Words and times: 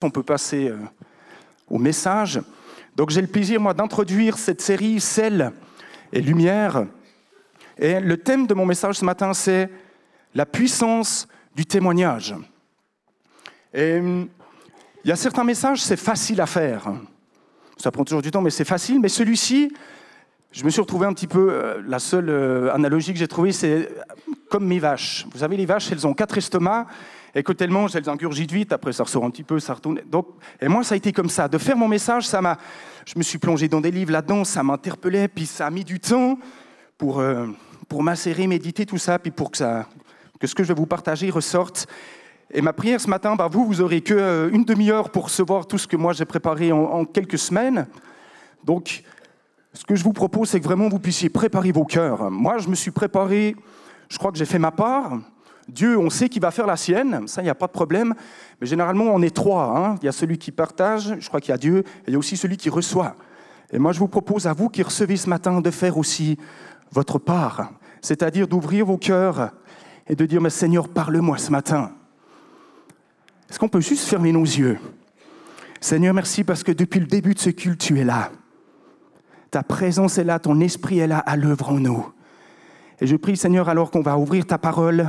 on 0.00 0.10
peut 0.10 0.22
passer 0.22 0.68
euh, 0.68 0.76
au 1.68 1.78
message. 1.78 2.40
Donc 2.94 3.10
j'ai 3.10 3.20
le 3.20 3.26
plaisir, 3.26 3.60
moi, 3.60 3.74
d'introduire 3.74 4.38
cette 4.38 4.60
série 4.60 5.00
Sel 5.00 5.52
et 6.12 6.20
Lumière. 6.20 6.86
Et 7.78 8.00
le 8.00 8.16
thème 8.16 8.46
de 8.46 8.54
mon 8.54 8.66
message 8.66 8.96
ce 8.96 9.04
matin, 9.04 9.34
c'est 9.34 9.68
la 10.34 10.46
puissance 10.46 11.26
du 11.54 11.66
témoignage. 11.66 12.34
Et 13.74 13.98
hum, 13.98 14.28
il 15.04 15.08
y 15.08 15.12
a 15.12 15.16
certains 15.16 15.44
messages, 15.44 15.82
c'est 15.82 15.96
facile 15.96 16.40
à 16.40 16.46
faire. 16.46 16.92
Ça 17.76 17.90
prend 17.90 18.04
toujours 18.04 18.22
du 18.22 18.30
temps, 18.30 18.42
mais 18.42 18.50
c'est 18.50 18.64
facile. 18.64 19.00
Mais 19.00 19.08
celui-ci, 19.08 19.72
je 20.52 20.64
me 20.64 20.70
suis 20.70 20.80
retrouvé 20.80 21.06
un 21.06 21.12
petit 21.12 21.26
peu, 21.26 21.50
euh, 21.50 21.82
la 21.86 21.98
seule 21.98 22.28
euh, 22.28 22.72
analogie 22.72 23.12
que 23.12 23.18
j'ai 23.18 23.28
trouvée, 23.28 23.52
c'est 23.52 23.88
comme 24.50 24.66
mes 24.66 24.78
vaches. 24.78 25.26
Vous 25.32 25.38
savez, 25.38 25.56
les 25.56 25.66
vaches, 25.66 25.90
elles 25.90 26.06
ont 26.06 26.14
quatre 26.14 26.38
estomacs, 26.38 26.86
et 27.34 27.42
quand 27.42 27.60
elles 27.60 27.70
mangent, 27.70 27.94
elles 27.94 28.08
ingurgitent 28.08 28.52
vite, 28.52 28.72
après 28.72 28.92
ça 28.92 29.04
ressort 29.04 29.24
un 29.24 29.30
petit 29.30 29.42
peu, 29.42 29.60
ça 29.60 29.74
retourne. 29.74 30.00
Donc, 30.10 30.28
et 30.60 30.68
moi, 30.68 30.82
ça 30.82 30.94
a 30.94 30.96
été 30.96 31.12
comme 31.12 31.28
ça. 31.28 31.48
De 31.48 31.58
faire 31.58 31.76
mon 31.76 31.88
message, 31.88 32.26
ça 32.26 32.40
m'a. 32.40 32.58
Je 33.06 33.18
me 33.18 33.22
suis 33.22 33.38
plongé 33.38 33.68
dans 33.68 33.80
des 33.80 33.90
livres 33.90 34.12
là-dedans, 34.12 34.44
ça 34.44 34.62
m'interpellait, 34.62 35.28
puis 35.28 35.46
ça 35.46 35.66
a 35.66 35.70
mis 35.70 35.84
du 35.84 35.98
temps 35.98 36.38
pour, 36.98 37.20
euh, 37.20 37.46
pour 37.88 38.02
m'insérer, 38.02 38.46
méditer, 38.46 38.84
tout 38.84 38.98
ça, 38.98 39.18
puis 39.18 39.30
pour 39.30 39.50
que, 39.50 39.58
ça, 39.58 39.86
que 40.38 40.46
ce 40.46 40.54
que 40.54 40.62
je 40.62 40.68
vais 40.68 40.74
vous 40.74 40.86
partager 40.86 41.30
ressorte. 41.30 41.86
Et 42.50 42.60
ma 42.60 42.72
prière 42.72 43.00
ce 43.00 43.08
matin, 43.08 43.34
bah, 43.34 43.48
vous, 43.50 43.66
vous 43.66 43.80
aurez 43.80 44.00
que 44.00 44.14
euh, 44.14 44.50
une 44.52 44.64
demi-heure 44.64 45.10
pour 45.10 45.24
recevoir 45.24 45.66
tout 45.66 45.78
ce 45.78 45.86
que 45.86 45.96
moi 45.96 46.12
j'ai 46.12 46.24
préparé 46.24 46.72
en, 46.72 46.82
en, 46.82 47.04
quelques 47.04 47.38
semaines. 47.38 47.86
Donc, 48.64 49.04
ce 49.72 49.84
que 49.84 49.94
je 49.94 50.02
vous 50.02 50.12
propose, 50.12 50.50
c'est 50.50 50.58
que 50.58 50.64
vraiment 50.64 50.88
vous 50.88 50.98
puissiez 50.98 51.28
préparer 51.28 51.72
vos 51.72 51.84
cœurs. 51.84 52.30
Moi, 52.30 52.58
je 52.58 52.68
me 52.68 52.74
suis 52.74 52.90
préparé, 52.90 53.54
je 54.08 54.18
crois 54.18 54.32
que 54.32 54.38
j'ai 54.38 54.46
fait 54.46 54.58
ma 54.58 54.70
part. 54.70 55.18
Dieu, 55.68 55.98
on 55.98 56.08
sait 56.08 56.28
qu'il 56.28 56.40
va 56.40 56.50
faire 56.50 56.66
la 56.66 56.76
sienne, 56.76 57.28
ça, 57.28 57.42
il 57.42 57.44
n'y 57.44 57.50
a 57.50 57.54
pas 57.54 57.66
de 57.66 57.72
problème. 57.72 58.14
Mais 58.60 58.66
généralement, 58.66 59.04
on 59.04 59.20
est 59.22 59.34
trois. 59.34 59.76
Hein. 59.76 59.96
Il 60.02 60.06
y 60.06 60.08
a 60.08 60.12
celui 60.12 60.38
qui 60.38 60.50
partage, 60.50 61.16
je 61.20 61.28
crois 61.28 61.40
qu'il 61.40 61.50
y 61.50 61.54
a 61.54 61.58
Dieu, 61.58 61.78
et 61.78 62.08
il 62.08 62.12
y 62.12 62.16
a 62.16 62.18
aussi 62.18 62.36
celui 62.36 62.56
qui 62.56 62.70
reçoit. 62.70 63.16
Et 63.70 63.78
moi, 63.78 63.92
je 63.92 63.98
vous 63.98 64.08
propose 64.08 64.46
à 64.46 64.54
vous 64.54 64.70
qui 64.70 64.82
recevez 64.82 65.16
ce 65.16 65.28
matin 65.28 65.60
de 65.60 65.70
faire 65.70 65.98
aussi 65.98 66.38
votre 66.90 67.18
part, 67.18 67.70
c'est-à-dire 68.00 68.48
d'ouvrir 68.48 68.86
vos 68.86 68.96
cœurs 68.96 69.50
et 70.06 70.16
de 70.16 70.24
dire, 70.24 70.40
mais 70.40 70.50
Seigneur, 70.50 70.88
parle-moi 70.88 71.36
ce 71.36 71.50
matin. 71.50 71.92
Est-ce 73.50 73.58
qu'on 73.58 73.68
peut 73.68 73.80
juste 73.80 74.08
fermer 74.08 74.32
nos 74.32 74.44
yeux? 74.44 74.78
Seigneur, 75.80 76.14
merci 76.14 76.44
parce 76.44 76.62
que 76.62 76.72
depuis 76.72 77.00
le 77.00 77.06
début 77.06 77.34
de 77.34 77.38
ce 77.38 77.50
culte, 77.50 77.80
tu 77.80 78.00
es 78.00 78.04
là. 78.04 78.30
Ta 79.50 79.62
présence 79.62 80.18
est 80.18 80.24
là, 80.24 80.38
ton 80.38 80.60
esprit 80.60 80.98
est 80.98 81.06
là 81.06 81.18
à 81.18 81.36
l'œuvre 81.36 81.70
en 81.70 81.78
nous. 81.78 82.06
Et 83.00 83.06
je 83.06 83.16
prie, 83.16 83.36
Seigneur, 83.36 83.68
alors 83.68 83.90
qu'on 83.90 84.00
va 84.00 84.18
ouvrir 84.18 84.46
ta 84.46 84.58
parole, 84.58 85.06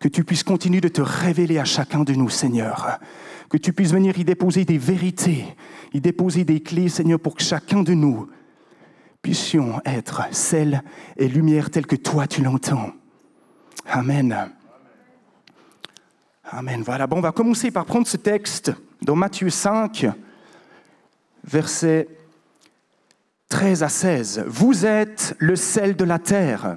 que 0.00 0.08
tu 0.08 0.24
puisses 0.24 0.42
continuer 0.42 0.80
de 0.80 0.88
te 0.88 1.00
révéler 1.00 1.58
à 1.58 1.64
chacun 1.64 2.04
de 2.04 2.14
nous, 2.14 2.28
Seigneur. 2.28 2.98
Que 3.48 3.56
tu 3.56 3.72
puisses 3.72 3.92
venir 3.92 4.18
y 4.18 4.24
déposer 4.24 4.64
des 4.64 4.78
vérités, 4.78 5.44
y 5.92 6.00
déposer 6.00 6.44
des 6.44 6.60
clés, 6.60 6.88
Seigneur, 6.88 7.18
pour 7.18 7.34
que 7.34 7.42
chacun 7.42 7.82
de 7.82 7.94
nous 7.94 8.28
puissions 9.22 9.80
être 9.84 10.22
sel 10.32 10.82
et 11.16 11.28
lumière 11.28 11.70
telle 11.70 11.86
que 11.86 11.96
toi 11.96 12.26
tu 12.26 12.42
l'entends. 12.42 12.92
Amen. 13.86 14.50
Amen. 16.44 16.82
Voilà, 16.82 17.06
bon, 17.06 17.18
on 17.18 17.22
va 17.22 17.32
commencer 17.32 17.70
par 17.70 17.84
prendre 17.84 18.06
ce 18.06 18.16
texte 18.16 18.72
dans 19.02 19.16
Matthieu 19.16 19.50
5, 19.50 20.06
versets 21.44 22.08
13 23.48 23.82
à 23.82 23.88
16. 23.88 24.44
Vous 24.46 24.86
êtes 24.86 25.34
le 25.38 25.56
sel 25.56 25.96
de 25.96 26.04
la 26.04 26.18
terre. 26.18 26.76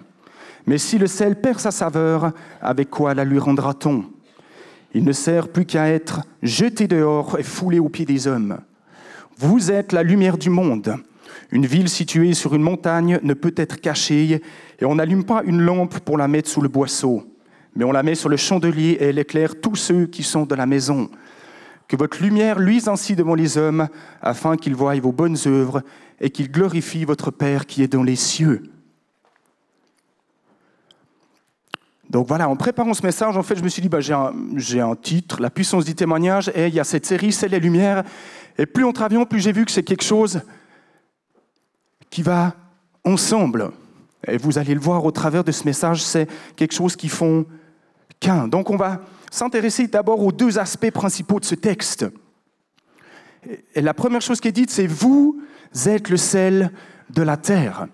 Mais 0.68 0.78
si 0.78 0.98
le 0.98 1.08
sel 1.08 1.40
perd 1.40 1.60
sa 1.60 1.72
saveur, 1.72 2.32
avec 2.62 2.90
quoi 2.90 3.14
la 3.14 3.26
lui 3.26 3.40
rendra-t-on? 3.40 4.06
Il 4.94 5.04
ne 5.04 5.12
sert 5.12 5.48
plus 5.48 5.66
qu'à 5.66 5.88
être 5.88 6.22
jeté 6.44 6.88
dehors 6.88 7.40
et 7.40 7.44
foulé 7.44 7.80
aux 7.80 7.90
pieds 7.90 8.06
des 8.06 8.28
hommes. 8.28 8.60
Vous 9.38 9.72
êtes 9.72 9.94
la 9.94 10.04
lumière 10.04 10.38
du 10.38 10.50
monde. 10.50 10.98
Une 11.52 11.66
ville 11.66 11.90
située 11.90 12.34
sur 12.34 12.54
une 12.56 12.62
montagne 12.62 13.20
ne 13.24 13.34
peut 13.34 13.54
être 13.58 13.80
cachée, 13.80 14.42
et 14.80 14.86
on 14.86 14.96
n'allume 14.96 15.24
pas 15.24 15.44
une 15.44 15.62
lampe 15.62 16.00
pour 16.00 16.18
la 16.18 16.28
mettre 16.28 16.50
sous 16.50 16.62
le 16.62 16.70
boisseau, 16.70 17.24
mais 17.76 17.86
on 17.86 17.92
la 17.92 18.04
met 18.04 18.16
sur 18.16 18.30
le 18.30 18.38
chandelier 18.38 18.98
et 19.00 19.06
elle 19.06 19.20
éclaire 19.20 19.60
tous 19.60 19.76
ceux 19.76 20.06
qui 20.06 20.24
sont 20.24 20.46
de 20.46 20.56
la 20.56 20.66
maison. 20.66 21.10
Que 21.88 21.98
votre 21.98 22.22
lumière 22.22 22.60
luise 22.60 22.88
ainsi 22.88 23.16
devant 23.16 23.36
les 23.36 23.58
hommes, 23.58 23.88
afin 24.22 24.56
qu'ils 24.56 24.76
voient 24.76 25.00
vos 25.00 25.12
bonnes 25.12 25.38
œuvres 25.46 25.82
et 26.20 26.30
qu'ils 26.30 26.52
glorifient 26.52 27.06
votre 27.06 27.32
Père 27.32 27.66
qui 27.66 27.84
est 27.84 27.92
dans 27.92 28.04
les 28.04 28.16
cieux. 28.16 28.64
Donc 32.12 32.28
voilà, 32.28 32.50
en 32.50 32.58
préparant 32.58 32.94
ce 32.94 33.04
message, 33.04 33.38
en 33.38 33.42
fait, 33.42 33.56
je 33.56 33.64
me 33.64 33.70
suis 33.70 33.82
dit, 33.82 33.88
bah, 33.88 34.02
j'ai 34.02 34.82
un, 34.82 34.96
titre, 34.96 35.42
La 35.42 35.50
puissance 35.50 35.86
du 35.86 35.96
témoignage, 35.96 36.52
et 36.54 36.68
il 36.68 36.74
y 36.74 36.80
a 36.80 36.84
cette 36.84 37.06
série, 37.06 37.32
C'est 37.32 37.48
les 37.48 37.62
Lumières. 37.62 38.04
Et 38.58 38.66
plus 38.66 38.84
on 38.84 38.92
travaille, 38.92 39.26
plus 39.26 39.40
j'ai 39.40 39.54
vu 39.54 39.64
que 39.64 39.72
c'est 39.72 39.84
quelque 39.84 40.04
chose 40.04 40.42
qui 42.10 42.22
va 42.22 42.54
ensemble. 43.06 43.72
Et 44.28 44.36
vous 44.36 44.58
allez 44.58 44.74
le 44.74 44.82
voir 44.82 45.06
au 45.06 45.12
travers 45.12 45.46
de 45.46 45.54
ce 45.54 45.64
message, 45.64 46.04
c'est 46.04 46.28
quelque 46.58 46.74
chose 46.74 46.98
qui 46.98 47.08
font 47.08 47.46
qu'un. 48.20 48.50
Donc 48.50 48.70
on 48.70 48.76
va 48.76 49.00
s'intéresser 49.32 49.88
d'abord 49.88 50.20
aux 50.20 50.34
deux 50.34 50.60
aspects 50.60 50.92
principaux 50.92 51.40
de 51.40 51.46
ce 51.46 51.56
texte. 51.56 52.06
Et 53.74 53.82
la 53.82 53.94
première 53.94 54.22
chose 54.22 54.42
qui 54.42 54.50
est 54.50 54.52
dite, 54.52 54.70
c'est 54.70 54.86
vous 54.86 55.42
êtes 55.86 56.10
le 56.10 56.18
sel 56.18 56.74
de 57.10 57.22
la 57.22 57.38
terre. 57.38 57.88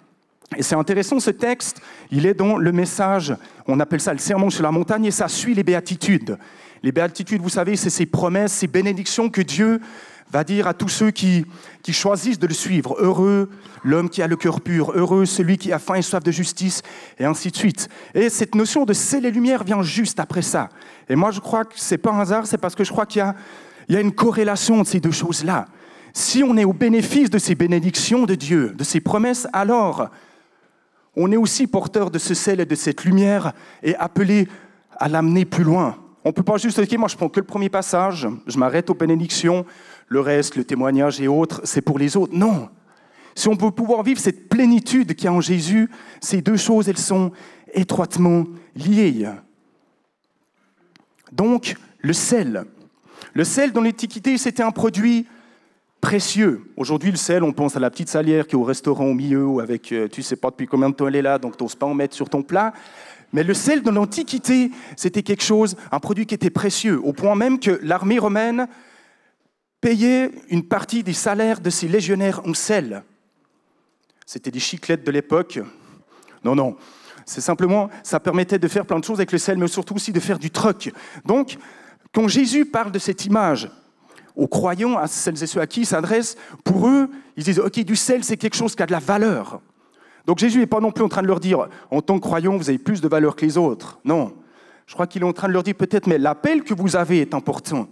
Et 0.56 0.64
c'est 0.64 0.76
intéressant, 0.76 1.20
ce 1.20 1.32
texte, 1.32 1.82
il 2.10 2.26
est 2.26 2.34
dans 2.34 2.58
le 2.58 2.72
message, 2.72 3.36
on 3.68 3.80
appelle 3.80 4.00
ça 4.00 4.14
le 4.14 4.20
sermon 4.20 4.50
sur 4.50 4.64
la 4.64 4.72
montagne, 4.72 5.06
et 5.06 5.12
ça 5.12 5.28
suit 5.28 5.54
les 5.54 5.64
béatitudes. 5.64 6.38
Les 6.84 6.92
béatitudes, 6.92 7.42
vous 7.42 7.50
savez, 7.50 7.76
c'est 7.76 7.90
ces 7.90 8.06
promesses, 8.06 8.54
ces 8.54 8.68
bénédictions 8.68 9.30
que 9.30 9.42
Dieu 9.42 9.82
va 10.32 10.44
dire 10.44 10.68
à 10.68 10.74
tous 10.74 10.90
ceux 10.90 11.12
qui, 11.12 11.46
qui 11.84 11.94
choisissent 11.94 12.40
de 12.40 12.48
le 12.48 12.54
suivre. 12.54 12.96
Heureux 13.00 13.50
l'homme 13.84 14.10
qui 14.10 14.22
a 14.22 14.28
le 14.28 14.36
cœur 14.36 14.62
pur, 14.62 14.92
heureux 14.96 15.26
celui 15.26 15.58
qui 15.58 15.72
a 15.72 15.80
faim 15.80 15.96
et 15.96 16.02
soif 16.02 16.24
de 16.24 16.32
justice, 16.32 16.82
et 17.20 17.26
ainsi 17.26 17.52
de 17.52 17.56
suite. 17.56 17.90
Et 18.14 18.30
cette 18.30 18.56
notion 18.56 18.86
de 18.86 18.94
sel 18.94 19.26
et 19.26 19.32
lumière 19.32 19.64
vient 19.64 19.82
juste 19.82 20.20
après 20.20 20.42
ça. 20.42 20.70
Et 21.10 21.16
moi, 21.16 21.32
je 21.32 21.40
crois 21.40 21.66
que 21.66 21.74
c'est 21.76 21.98
pas 21.98 22.12
un 22.12 22.20
hasard, 22.20 22.48
c'est 22.48 22.58
parce 22.58 22.76
que 22.76 22.84
je 22.84 22.92
crois 22.92 23.06
qu'il 23.06 23.22
y 23.90 23.94
y 23.94 23.96
a 23.96 24.02
une 24.02 24.12
corrélation 24.12 24.82
de 24.82 24.88
ces 24.88 25.00
deux 25.00 25.12
choses-là. 25.12 25.66
Si 26.14 26.44
on 26.44 26.58
est 26.58 26.66
au 26.66 26.74
bénéfice 26.74 27.30
de 27.30 27.38
ces 27.38 27.56
bénédictions 27.56 28.26
de 28.26 28.36
Dieu, 28.36 28.74
de 28.76 28.84
ces 28.84 29.00
promesses, 29.00 29.48
alors 29.54 30.10
on 31.20 31.32
est 31.32 31.38
aussi 31.38 31.66
porteur 31.66 32.12
de 32.12 32.20
ce 32.20 32.36
sel 32.36 32.60
et 32.60 32.66
de 32.66 32.76
cette 32.76 33.04
lumière 33.04 33.54
et 33.82 33.96
appelé 33.96 34.48
à 34.98 35.10
l'amener 35.10 35.46
plus 35.46 35.64
loin. 35.64 35.98
On 36.24 36.30
ne 36.30 36.34
peut 36.34 36.44
pas 36.44 36.58
juste 36.58 36.80
dire, 36.80 37.00
moi 37.00 37.08
je 37.08 37.18
prends 37.18 37.28
que 37.28 37.40
le 37.40 37.46
premier 37.46 37.70
passage, 37.70 38.28
je 38.46 38.58
m'arrête 38.60 38.90
aux 38.92 38.94
bénédictions, 38.94 39.66
le 40.08 40.20
reste, 40.20 40.56
le 40.56 40.64
témoignage 40.64 41.20
et 41.20 41.28
autres, 41.28 41.62
c'est 41.64 41.82
pour 41.82 41.98
les 41.98 42.16
autres. 42.16 42.36
Non. 42.36 42.70
Si 43.34 43.48
on 43.48 43.56
veut 43.56 43.72
pouvoir 43.72 44.04
vivre 44.04 44.20
cette 44.20 44.48
plénitude 44.48 45.16
qu'il 45.16 45.26
y 45.26 45.28
a 45.28 45.34
en 45.34 45.42
Jésus, 45.42 45.90
ces 46.22 46.42
deux 46.42 46.56
choses, 46.56 46.88
elles 46.88 46.98
sont 46.98 47.32
étroitement 47.74 48.46
liées. 48.76 49.28
Donc, 51.32 51.76
le 52.00 52.14
sel. 52.14 52.66
Le 53.34 53.44
sel, 53.44 53.72
dans 53.72 53.82
l'Antiquité, 53.82 54.38
c'était 54.38 54.64
un 54.64 54.72
produit 54.72 55.28
précieux. 56.08 56.62
Aujourd'hui, 56.78 57.12
le 57.12 57.18
sel, 57.18 57.44
on 57.44 57.52
pense 57.52 57.76
à 57.76 57.82
la 57.82 57.90
petite 57.90 58.08
salière 58.08 58.48
qui 58.48 58.56
est 58.56 58.58
au 58.58 58.64
restaurant 58.64 59.08
au 59.08 59.14
milieu, 59.14 59.46
ou 59.46 59.60
avec, 59.60 59.92
euh, 59.92 60.08
tu 60.08 60.24
sais 60.24 60.38
pas 60.38 60.52
depuis 60.52 60.66
combien 60.66 60.90
de 60.90 60.96
temps 60.96 61.06
elle 61.06 61.18
est 61.18 61.22
là, 61.22 61.38
donc 61.38 61.58
tu 61.58 61.64
n'oses 61.66 61.76
pas 61.76 61.86
en 61.86 61.94
mettre 61.94 62.16
sur 62.16 62.30
ton 62.30 62.44
plat. 62.44 62.72
Mais 63.34 63.44
le 63.44 63.54
sel, 63.54 63.82
dans 63.82 63.92
l'Antiquité, 63.92 64.72
c'était 64.96 65.22
quelque 65.22 65.44
chose, 65.44 65.76
un 65.92 66.00
produit 66.00 66.26
qui 66.26 66.34
était 66.34 66.50
précieux, 66.50 67.02
au 67.04 67.12
point 67.12 67.36
même 67.36 67.60
que 67.60 67.78
l'armée 67.84 68.20
romaine 68.20 68.70
payait 69.82 70.32
une 70.48 70.64
partie 70.64 71.04
des 71.04 71.12
salaires 71.12 71.60
de 71.60 71.70
ses 71.70 71.90
légionnaires 71.90 72.40
en 72.48 72.54
sel. 72.54 73.04
C'était 74.26 74.50
des 74.50 74.62
chiclettes 74.62 75.06
de 75.06 75.12
l'époque. 75.12 75.60
Non, 76.42 76.56
non. 76.56 76.78
C'est 77.26 77.42
simplement, 77.42 77.90
ça 78.02 78.22
permettait 78.22 78.60
de 78.60 78.68
faire 78.70 78.86
plein 78.86 79.00
de 79.00 79.04
choses 79.04 79.20
avec 79.20 79.34
le 79.34 79.40
sel, 79.40 79.58
mais 79.58 79.68
surtout 79.68 79.96
aussi 79.96 80.14
de 80.14 80.22
faire 80.22 80.40
du 80.40 80.52
troc. 80.52 80.90
Donc, 81.26 81.58
quand 82.14 82.30
Jésus 82.30 82.64
parle 82.64 82.94
de 82.94 83.00
cette 83.00 83.26
image 83.26 83.70
aux 84.38 84.48
croyants, 84.48 84.98
à 84.98 85.08
celles 85.08 85.42
et 85.44 85.48
ceux 85.48 85.60
à 85.60 85.68
qui 85.68 85.82
il 85.82 85.86
s'adresse, 85.86 86.38
pour 86.64 86.88
eux, 86.88 87.10
ils 87.36 87.44
disent, 87.44 87.60
OK, 87.60 87.80
du 87.80 87.96
sel, 87.96 88.24
c'est 88.24 88.38
quelque 88.38 88.56
chose 88.56 88.76
qui 88.76 88.84
a 88.84 88.86
de 88.86 88.92
la 88.92 89.00
valeur. 89.00 89.60
Donc 90.28 90.38
Jésus 90.38 90.60
n'est 90.60 90.68
pas 90.68 90.80
non 90.80 90.92
plus 90.92 91.04
en 91.04 91.10
train 91.10 91.24
de 91.24 91.28
leur 91.28 91.40
dire, 91.40 91.68
en 91.90 92.02
tant 92.02 92.16
que 92.16 92.22
croyant, 92.22 92.56
vous 92.56 92.70
avez 92.70 92.78
plus 92.78 93.02
de 93.02 93.08
valeur 93.08 93.36
que 93.36 93.44
les 93.46 93.58
autres. 93.58 94.00
Non. 94.06 94.34
Je 94.86 94.94
crois 94.94 95.08
qu'il 95.08 95.24
est 95.24 95.26
en 95.26 95.34
train 95.34 95.48
de 95.48 95.54
leur 95.54 95.64
dire 95.64 95.76
peut-être, 95.76 96.06
mais 96.06 96.20
l'appel 96.20 96.64
que 96.64 96.76
vous 96.76 96.96
avez 96.96 97.22
est 97.22 97.34
important. 97.34 97.88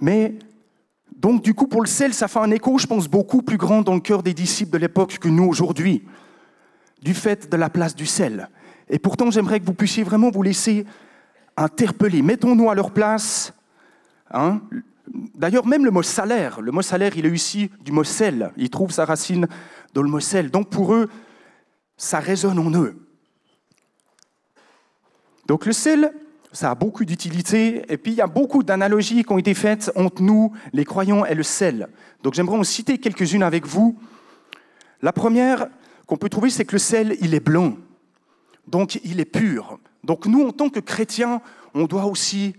Mais, 0.00 0.38
donc 1.14 1.42
du 1.42 1.52
coup, 1.52 1.66
pour 1.66 1.82
le 1.82 1.86
sel, 1.86 2.14
ça 2.14 2.28
fait 2.28 2.38
un 2.38 2.50
écho, 2.50 2.78
je 2.78 2.86
pense, 2.86 3.08
beaucoup 3.08 3.42
plus 3.42 3.58
grand 3.58 3.82
dans 3.82 3.94
le 3.94 4.00
cœur 4.00 4.22
des 4.22 4.34
disciples 4.34 4.72
de 4.72 4.78
l'époque 4.78 5.18
que 5.18 5.28
nous 5.28 5.44
aujourd'hui, 5.44 6.02
du 7.02 7.12
fait 7.12 7.50
de 7.50 7.56
la 7.58 7.68
place 7.68 7.94
du 7.94 8.06
sel. 8.06 8.48
Et 8.88 8.98
pourtant, 8.98 9.30
j'aimerais 9.30 9.60
que 9.60 9.66
vous 9.66 9.74
puissiez 9.74 10.02
vraiment 10.02 10.30
vous 10.30 10.42
laisser 10.42 10.86
interpeller. 11.58 12.22
Mettons-nous 12.22 12.70
à 12.70 12.74
leur 12.74 12.92
place 12.92 13.52
Hein 14.32 14.60
D'ailleurs, 15.34 15.66
même 15.66 15.84
le 15.84 15.90
mot 15.90 16.02
salaire, 16.02 16.60
le 16.60 16.70
mot 16.70 16.82
salaire, 16.82 17.16
il 17.16 17.24
est 17.24 17.30
ici 17.30 17.70
du 17.80 17.92
mot 17.92 18.04
sel. 18.04 18.52
Il 18.56 18.70
trouve 18.70 18.90
sa 18.90 19.04
racine 19.04 19.48
dans 19.94 20.02
le 20.02 20.08
mot 20.08 20.20
sel. 20.20 20.50
Donc 20.50 20.70
pour 20.70 20.94
eux, 20.94 21.08
ça 21.96 22.20
résonne 22.20 22.58
en 22.58 22.70
eux. 22.72 22.96
Donc 25.46 25.64
le 25.64 25.72
sel, 25.72 26.12
ça 26.52 26.70
a 26.70 26.74
beaucoup 26.74 27.04
d'utilité. 27.04 27.84
Et 27.88 27.96
puis, 27.96 28.12
il 28.12 28.16
y 28.16 28.20
a 28.20 28.26
beaucoup 28.26 28.62
d'analogies 28.62 29.24
qui 29.24 29.32
ont 29.32 29.38
été 29.38 29.54
faites 29.54 29.90
entre 29.96 30.22
nous, 30.22 30.52
les 30.72 30.84
croyants, 30.84 31.24
et 31.24 31.34
le 31.34 31.42
sel. 31.42 31.88
Donc, 32.22 32.34
j'aimerais 32.34 32.58
en 32.58 32.64
citer 32.64 32.98
quelques-unes 32.98 33.42
avec 33.42 33.66
vous. 33.66 33.98
La 35.02 35.12
première 35.12 35.68
qu'on 36.06 36.16
peut 36.16 36.28
trouver, 36.28 36.50
c'est 36.50 36.64
que 36.64 36.72
le 36.72 36.78
sel, 36.78 37.16
il 37.20 37.34
est 37.34 37.40
blanc. 37.40 37.76
Donc, 38.66 39.00
il 39.04 39.20
est 39.20 39.24
pur. 39.24 39.78
Donc, 40.04 40.26
nous, 40.26 40.46
en 40.46 40.52
tant 40.52 40.68
que 40.68 40.80
chrétiens, 40.80 41.40
on 41.74 41.84
doit 41.84 42.06
aussi 42.06 42.54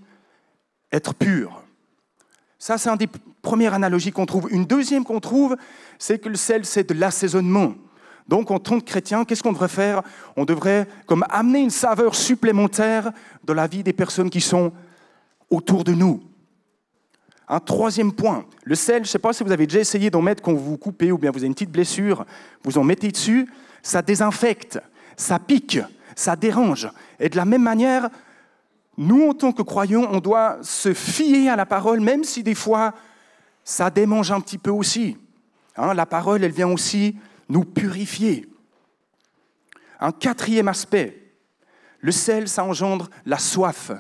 être 0.92 1.14
pur. 1.14 1.64
Ça, 2.58 2.78
c'est 2.78 2.90
une 2.90 2.98
des 2.98 3.10
premières 3.42 3.74
analogies 3.74 4.12
qu'on 4.12 4.26
trouve. 4.26 4.48
Une 4.52 4.66
deuxième 4.66 5.04
qu'on 5.04 5.20
trouve, 5.20 5.56
c'est 5.98 6.20
que 6.20 6.30
le 6.30 6.36
sel, 6.36 6.66
c'est 6.66 6.90
de 6.90 7.00
l'assaisonnement. 7.00 7.74
Donc, 8.28 8.52
en 8.52 8.60
tant 8.60 8.80
que 8.80 8.86
chrétien, 8.86 9.26
qu'est-ce 9.26 9.42
qu'on 9.42 9.54
devrait 9.54 9.70
faire? 9.70 10.04
On 10.36 10.46
devrait 10.46 10.88
comme 11.08 11.26
amener 11.30 11.60
une 11.60 11.70
saveur 11.70 12.14
supplémentaire 12.16 13.12
dans 13.44 13.54
la 13.54 13.66
vie 13.66 13.82
des 13.82 13.94
personnes 13.94 14.30
qui 14.30 14.42
sont 14.42 14.72
autour 15.50 15.84
de 15.84 15.94
nous. 15.94 16.22
Un 17.48 17.60
troisième 17.60 18.14
point, 18.14 18.46
le 18.64 18.76
sel, 18.76 18.98
je 18.98 19.10
ne 19.10 19.12
sais 19.12 19.20
pas 19.20 19.34
si 19.34 19.44
vous 19.44 19.52
avez 19.52 19.66
déjà 19.66 19.80
essayé 19.80 20.12
d'en 20.12 20.22
mettre 20.22 20.44
quand 20.44 20.54
vous 20.54 20.64
vous 20.64 20.78
coupez 20.78 21.12
ou 21.12 21.18
bien 21.18 21.32
vous 21.32 21.40
avez 21.40 21.48
une 21.48 21.56
petite 21.56 21.72
blessure, 21.72 22.26
vous 22.64 22.78
en 22.78 22.84
mettez 22.84 23.10
dessus, 23.10 23.50
ça 23.82 24.04
désinfecte, 24.04 24.80
ça 25.18 25.40
pique, 25.40 25.80
ça 26.16 26.36
dérange. 26.36 26.88
Et 27.20 27.30
de 27.30 27.36
la 27.36 27.46
même 27.46 27.64
manière, 27.64 28.10
nous, 29.02 29.30
en 29.30 29.34
tant 29.34 29.54
que 29.54 29.62
croyants, 29.62 30.10
on 30.12 30.20
doit 30.20 30.58
se 30.62 30.94
fier 30.94 31.48
à 31.48 31.56
la 31.56 31.66
parole, 31.66 32.02
même 32.02 32.26
si 32.26 32.44
des 32.44 32.54
fois, 32.54 32.94
ça 33.64 33.90
démange 33.90 34.30
un 34.30 34.42
petit 34.42 34.58
peu 34.58 34.72
aussi. 34.72 35.16
Hein, 35.78 35.94
la 35.94 36.06
parole, 36.06 36.44
elle 36.44 36.52
vient 36.52 36.68
aussi 36.68 37.16
nous 37.48 37.64
purifier. 37.64 38.50
Un 40.02 40.12
quatrième 40.12 40.68
aspect, 40.68 41.32
le 42.02 42.12
sel, 42.12 42.50
ça 42.50 42.66
engendre 42.66 43.10
la 43.26 43.38
soif. 43.38 43.94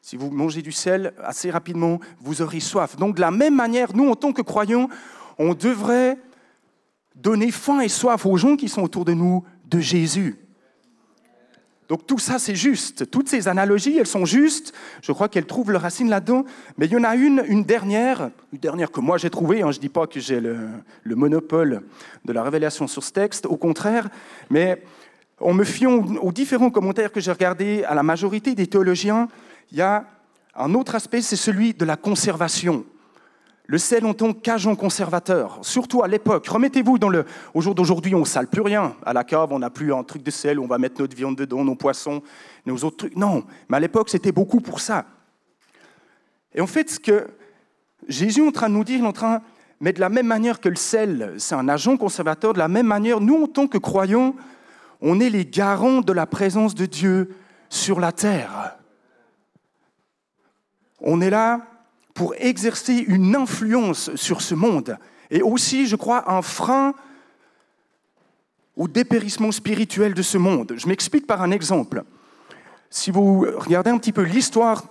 Si 0.00 0.16
vous 0.16 0.30
mangez 0.30 0.62
du 0.62 0.72
sel, 0.72 1.12
assez 1.22 1.50
rapidement, 1.50 2.00
vous 2.18 2.40
aurez 2.40 2.60
soif. 2.60 2.96
Donc 2.96 3.16
de 3.16 3.20
la 3.20 3.30
même 3.30 3.54
manière, 3.54 3.94
nous, 3.94 4.08
en 4.08 4.14
tant 4.14 4.32
que 4.32 4.40
croyants, 4.40 4.88
on 5.36 5.52
devrait 5.52 6.16
donner 7.14 7.50
faim 7.50 7.80
et 7.80 7.88
soif 7.88 8.24
aux 8.24 8.38
gens 8.38 8.56
qui 8.56 8.70
sont 8.70 8.82
autour 8.84 9.04
de 9.04 9.12
nous 9.12 9.44
de 9.66 9.80
Jésus. 9.80 10.38
Donc 11.88 12.06
tout 12.06 12.18
ça, 12.18 12.38
c'est 12.38 12.54
juste. 12.54 13.10
Toutes 13.10 13.28
ces 13.28 13.48
analogies, 13.48 13.96
elles 13.96 14.06
sont 14.06 14.26
justes. 14.26 14.74
Je 15.02 15.10
crois 15.12 15.28
qu'elles 15.28 15.46
trouvent 15.46 15.70
leur 15.70 15.82
racine 15.82 16.10
là-dedans. 16.10 16.44
Mais 16.76 16.86
il 16.86 16.92
y 16.92 16.96
en 16.96 17.04
a 17.04 17.16
une, 17.16 17.42
une 17.48 17.64
dernière, 17.64 18.30
une 18.52 18.58
dernière 18.58 18.90
que 18.90 19.00
moi 19.00 19.16
j'ai 19.16 19.30
trouvée. 19.30 19.62
Hein. 19.62 19.72
Je 19.72 19.78
ne 19.78 19.82
dis 19.82 19.88
pas 19.88 20.06
que 20.06 20.20
j'ai 20.20 20.40
le, 20.40 20.58
monopole 21.04 21.82
de 22.26 22.32
la 22.32 22.42
révélation 22.42 22.86
sur 22.86 23.02
ce 23.02 23.12
texte, 23.12 23.46
au 23.46 23.56
contraire. 23.56 24.08
Mais 24.50 24.82
en 25.40 25.54
me 25.54 25.64
fiant 25.64 26.04
aux 26.20 26.32
différents 26.32 26.70
commentaires 26.70 27.10
que 27.10 27.20
j'ai 27.20 27.32
regardés, 27.32 27.84
à 27.84 27.94
la 27.94 28.02
majorité 28.02 28.54
des 28.54 28.66
théologiens, 28.66 29.28
il 29.72 29.78
y 29.78 29.82
a 29.82 30.04
un 30.54 30.74
autre 30.74 30.94
aspect, 30.94 31.22
c'est 31.22 31.36
celui 31.36 31.72
de 31.72 31.84
la 31.86 31.96
conservation 31.96 32.84
le 33.70 33.76
sel 33.76 34.06
en 34.06 34.14
tant 34.14 34.32
qu'agent 34.32 34.74
conservateur, 34.74 35.58
surtout 35.60 36.02
à 36.02 36.08
l'époque. 36.08 36.48
Remettez-vous 36.48 36.98
dans 36.98 37.10
le. 37.10 37.26
Au 37.52 37.60
jour 37.60 37.74
d'aujourd'hui, 37.74 38.14
on 38.14 38.20
ne 38.20 38.24
sale 38.24 38.48
plus 38.48 38.62
rien. 38.62 38.96
À 39.04 39.12
la 39.12 39.24
cave, 39.24 39.52
on 39.52 39.58
n'a 39.58 39.68
plus 39.68 39.92
un 39.92 40.02
truc 40.02 40.22
de 40.22 40.30
sel 40.30 40.58
on 40.58 40.66
va 40.66 40.78
mettre 40.78 40.98
notre 41.00 41.14
viande 41.14 41.36
dedans, 41.36 41.62
nos 41.62 41.74
poissons, 41.74 42.22
nos 42.64 42.76
autres 42.76 42.96
trucs. 42.96 43.16
Non, 43.16 43.44
mais 43.68 43.76
à 43.76 43.80
l'époque, 43.80 44.08
c'était 44.08 44.32
beaucoup 44.32 44.62
pour 44.62 44.80
ça. 44.80 45.04
Et 46.54 46.62
en 46.62 46.66
fait, 46.66 46.90
ce 46.90 46.98
que 46.98 47.28
Jésus 48.08 48.42
est 48.42 48.48
en 48.48 48.52
train 48.52 48.70
de 48.70 48.74
nous 48.74 48.84
dire, 48.84 49.04
en 49.04 49.12
train. 49.12 49.42
Mais 49.80 49.92
de 49.92 50.00
la 50.00 50.08
même 50.08 50.26
manière 50.26 50.60
que 50.60 50.70
le 50.70 50.76
sel, 50.76 51.34
c'est 51.36 51.54
un 51.54 51.68
agent 51.68 51.98
conservateur, 51.98 52.54
de 52.54 52.58
la 52.58 52.68
même 52.68 52.86
manière, 52.86 53.20
nous, 53.20 53.44
en 53.44 53.46
tant 53.46 53.68
que 53.68 53.78
croyants, 53.78 54.34
on 55.02 55.20
est 55.20 55.30
les 55.30 55.44
garants 55.44 56.00
de 56.00 56.12
la 56.12 56.26
présence 56.26 56.74
de 56.74 56.86
Dieu 56.86 57.36
sur 57.68 58.00
la 58.00 58.12
terre. 58.12 58.78
On 61.00 61.20
est 61.20 61.30
là 61.30 61.60
pour 62.18 62.34
exercer 62.40 62.94
une 63.06 63.36
influence 63.36 64.10
sur 64.16 64.42
ce 64.42 64.56
monde 64.56 64.98
et 65.30 65.40
aussi, 65.40 65.86
je 65.86 65.94
crois, 65.94 66.28
un 66.32 66.42
frein 66.42 66.92
au 68.76 68.88
dépérissement 68.88 69.52
spirituel 69.52 70.14
de 70.14 70.22
ce 70.22 70.36
monde. 70.36 70.74
Je 70.76 70.88
m'explique 70.88 71.28
par 71.28 71.42
un 71.42 71.52
exemple. 71.52 72.02
Si 72.90 73.12
vous 73.12 73.46
regardez 73.58 73.90
un 73.90 73.98
petit 73.98 74.10
peu 74.10 74.22
l'histoire 74.22 74.82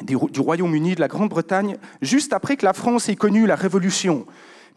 du 0.00 0.16
Royaume-Uni, 0.16 0.94
de 0.94 1.00
la 1.00 1.08
Grande-Bretagne, 1.08 1.76
juste 2.00 2.32
après 2.32 2.56
que 2.56 2.64
la 2.64 2.72
France 2.72 3.10
ait 3.10 3.16
connu 3.16 3.44
la 3.44 3.54
Révolution, 3.54 4.24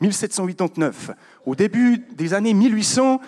1789, 0.02 1.12
au 1.46 1.56
début 1.56 2.00
des 2.18 2.34
années 2.34 2.54
1800, 2.54 3.22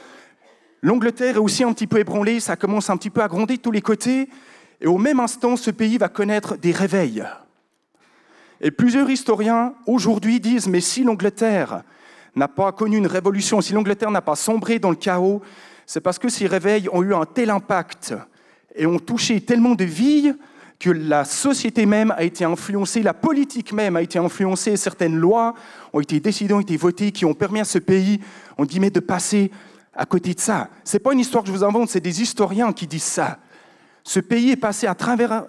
l'Angleterre 0.81 1.35
est 1.37 1.39
aussi 1.39 1.63
un 1.63 1.71
petit 1.71 1.87
peu 1.87 1.99
ébranlée, 1.99 2.41
ça 2.41 2.57
commence 2.57 2.89
un 2.89 2.97
petit 2.97 3.09
peu 3.09 3.21
à 3.21 3.29
gronder 3.29 3.55
de 3.55 3.61
tous 3.61 3.71
les 3.71 3.81
côtés, 3.81 4.27
et 4.81 4.87
au 4.87 4.97
même 4.97 5.21
instant, 5.21 5.55
ce 5.55 5.71
pays 5.71 5.97
va 5.97 6.09
connaître 6.09 6.57
des 6.57 6.73
réveils. 6.73 7.23
Et 8.61 8.71
plusieurs 8.71 9.09
historiens 9.09 9.73
aujourd'hui 9.85 10.39
disent, 10.39 10.67
mais 10.67 10.81
si 10.81 11.03
l'Angleterre 11.03 11.83
n'a 12.35 12.47
pas 12.47 12.71
connu 12.71 12.97
une 12.97 13.07
révolution, 13.07 13.61
si 13.61 13.73
l'Angleterre 13.73 14.11
n'a 14.11 14.21
pas 14.21 14.35
sombré 14.35 14.79
dans 14.79 14.89
le 14.89 14.95
chaos, 14.95 15.41
c'est 15.85 16.01
parce 16.01 16.19
que 16.19 16.29
ces 16.29 16.45
réveils 16.45 16.89
ont 16.91 17.01
eu 17.01 17.13
un 17.13 17.25
tel 17.25 17.49
impact 17.49 18.13
et 18.75 18.85
ont 18.85 18.99
touché 18.99 19.41
tellement 19.41 19.75
de 19.75 19.85
vies 19.85 20.33
que 20.77 20.89
la 20.89 21.25
société 21.25 21.85
même 21.85 22.11
a 22.11 22.23
été 22.23 22.45
influencée, 22.45 23.01
la 23.01 23.13
politique 23.13 23.73
même 23.73 23.95
a 23.97 24.01
été 24.01 24.17
influencée, 24.17 24.77
certaines 24.77 25.15
lois 25.15 25.53
ont 25.91 25.99
été 25.99 26.19
décidées, 26.19 26.53
ont 26.53 26.61
été 26.61 26.77
votées, 26.77 27.11
qui 27.11 27.25
ont 27.25 27.33
permis 27.33 27.59
à 27.59 27.65
ce 27.65 27.79
pays, 27.79 28.21
on 28.57 28.65
dit, 28.65 28.79
mais 28.79 28.89
de 28.89 29.01
passer 29.01 29.51
à 29.93 30.05
côté 30.05 30.33
de 30.33 30.39
ça. 30.39 30.69
Ce 30.85 30.95
n'est 30.95 31.01
pas 31.01 31.11
une 31.11 31.19
histoire 31.19 31.43
que 31.43 31.49
je 31.49 31.53
vous 31.53 31.65
invente, 31.65 31.89
c'est 31.89 31.99
des 31.99 32.21
historiens 32.21 32.71
qui 32.71 32.87
disent 32.87 33.03
ça. 33.03 33.39
Ce 34.03 34.21
pays 34.21 34.51
est 34.51 34.55
passé 34.55 34.87
à 34.87 34.95
travers 34.95 35.45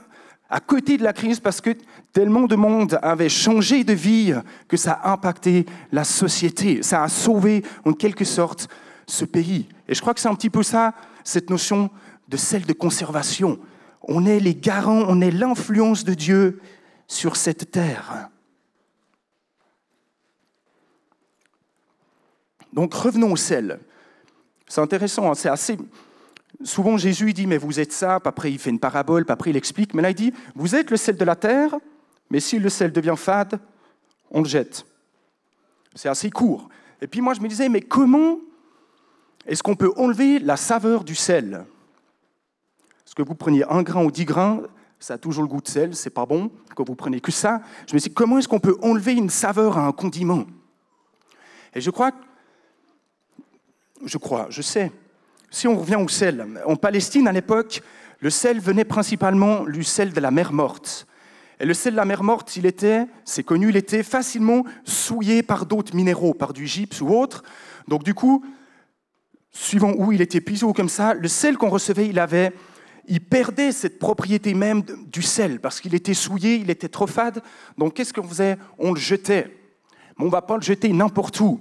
à 0.51 0.59
côté 0.59 0.99
de 0.99 1.05
la 1.05 1.13
crise 1.13 1.39
parce 1.39 1.61
que 1.61 1.71
tellement 2.13 2.47
de 2.47 2.57
monde 2.57 2.99
avait 3.03 3.29
changé 3.29 3.85
de 3.85 3.93
vie 3.93 4.35
que 4.67 4.77
ça 4.77 4.93
a 4.93 5.13
impacté 5.13 5.65
la 5.93 6.03
société. 6.03 6.83
Ça 6.83 7.05
a 7.05 7.09
sauvé 7.09 7.65
en 7.85 7.93
quelque 7.93 8.25
sorte 8.25 8.69
ce 9.07 9.25
pays. 9.25 9.69
Et 9.89 9.95
je 9.95 10.01
crois 10.01 10.13
que 10.13 10.21
c'est 10.21 10.29
un 10.29 10.35
petit 10.35 10.51
peu 10.51 10.65
ça, 10.65 10.93
cette 11.23 11.51
notion 11.51 11.89
de 12.29 12.37
celle 12.37 12.67
de 12.67 12.73
conservation. 12.73 13.59
On 14.03 14.27
est 14.27 14.41
les 14.41 14.55
garants, 14.55 15.05
on 15.07 15.21
est 15.21 15.31
l'influence 15.31 16.05
de 16.05 16.15
Dieu 16.15 16.61
sur 17.07 17.37
cette 17.37 17.71
terre. 17.71 18.29
Donc 22.73 22.93
revenons 22.95 23.33
au 23.33 23.37
sel. 23.37 23.79
C'est 24.67 24.81
intéressant, 24.81 25.31
hein, 25.31 25.35
c'est 25.35 25.49
assez 25.49 25.77
Souvent, 26.63 26.99
Jésus 26.99 27.33
dit, 27.33 27.47
mais 27.47 27.57
vous 27.57 27.81
êtes 27.81 27.93
ça, 27.93 28.21
après 28.23 28.53
il 28.53 28.59
fait 28.59 28.71
une 28.71 28.79
parabole, 28.79 29.25
après 29.29 29.51
il 29.51 29.57
explique, 29.57 29.95
mais 29.95 30.03
là 30.03 30.11
il 30.11 30.15
dit, 30.15 30.33
vous 30.55 30.75
êtes 30.75 30.91
le 30.91 30.97
sel 30.99 31.17
de 31.17 31.25
la 31.25 31.37
terre, 31.37 31.75
mais 32.29 32.41
si 32.41 32.59
le 32.59 32.69
sel 32.69 32.93
devient 32.93 33.15
fade, 33.17 33.59
on 34.31 34.43
le 34.43 34.49
jette. 34.49 34.85
C'est 35.95 36.09
assez 36.09 36.31
court. 36.31 36.69
Et 37.01 37.07
puis 37.07 37.23
moi 37.23 37.33
je 37.33 37.41
me 37.41 37.49
disais, 37.49 37.69
mais 37.71 37.81
comment 37.81 38.39
est-ce 39.47 39.63
qu'on 39.63 39.75
peut 39.75 39.93
enlever 39.97 40.39
la 40.39 40.57
saveur 40.57 41.03
du 41.03 41.15
sel? 41.15 41.65
Est-ce 43.07 43.15
que 43.15 43.23
vous 43.23 43.35
preniez 43.35 43.65
un 43.65 43.83
grain 43.83 44.05
ou 44.05 44.11
dix 44.11 44.27
grains, 44.27 44.61
ça 44.99 45.15
a 45.15 45.19
toujours 45.19 45.43
le 45.43 45.49
goût 45.49 45.63
de 45.63 45.69
sel, 45.69 45.97
c'est 45.97 46.11
pas 46.11 46.27
bon. 46.27 46.51
Quand 46.77 46.87
vous 46.87 46.95
prenez 46.95 47.21
que 47.21 47.33
ça, 47.33 47.63
je 47.89 47.95
me 47.95 48.01
dis, 48.01 48.13
comment 48.13 48.39
est-ce 48.39 48.49
qu'on 48.49 48.61
peut 48.61 48.77
enlever 48.83 49.15
une 49.15 49.31
saveur 49.31 49.79
à 49.79 49.87
un 49.87 49.93
condiment? 49.93 50.45
Et 51.75 51.81
je 51.81 51.91
crois, 51.91 52.13
je 54.05 54.19
crois, 54.19 54.47
je 54.51 54.61
sais 54.61 54.93
si 55.51 55.67
on 55.67 55.77
revient 55.77 55.97
au 55.97 56.09
sel, 56.09 56.47
en 56.65 56.77
Palestine 56.77 57.29
à 57.29 57.33
l'époque, 57.33 57.83
le 58.21 58.31
sel 58.31 58.61
venait 58.61 58.85
principalement 58.85 59.65
du 59.65 59.83
sel 59.83 60.13
de 60.13 60.21
la 60.21 60.31
mer 60.31 60.53
morte. 60.53 61.07
Et 61.59 61.67
le 61.67 61.75
sel 61.75 61.93
de 61.93 61.97
la 61.97 62.05
mer 62.05 62.23
morte, 62.23 62.57
il 62.57 62.65
était, 62.65 63.07
c'est 63.25 63.43
connu, 63.43 63.69
il 63.69 63.77
était 63.77 64.03
facilement 64.03 64.65
souillé 64.85 65.43
par 65.43 65.67
d'autres 65.67 65.95
minéraux, 65.95 66.35
par 66.35 66.53
du 66.53 66.67
gypse 66.67 67.01
ou 67.01 67.09
autre. 67.09 67.43
Donc 67.89 68.05
du 68.05 68.15
coup, 68.15 68.45
suivant 69.51 69.93
où 69.97 70.13
il 70.13 70.23
était 70.23 70.41
puisé 70.41 70.65
ou 70.65 70.73
comme 70.73 70.89
ça, 70.89 71.15
le 71.15 71.29
sel 71.29 71.59
qu'on 71.59 71.69
recevait, 71.69 72.09
il 72.09 72.19
avait, 72.19 72.53
il 73.09 73.21
perdait 73.21 73.73
cette 73.73 73.99
propriété 73.99 74.55
même 74.55 74.83
du 74.83 75.23
sel 75.23 75.61
parce 75.61 75.81
qu'il 75.81 75.95
était 75.95 76.15
souillé, 76.15 76.57
il 76.57 76.71
était 76.71 76.89
trop 76.89 77.07
fade. 77.07 77.43
Donc 77.77 77.95
qu'est-ce 77.95 78.15
qu'on 78.15 78.27
faisait? 78.27 78.57
On 78.79 78.93
le 78.93 79.01
jetait. 79.01 79.57
Mais 80.17 80.25
on 80.25 80.27
ne 80.27 80.33
va 80.33 80.43
pas 80.43 80.57
le 80.57 80.63
jeter 80.63 80.91
n'importe 80.93 81.41
où. 81.41 81.61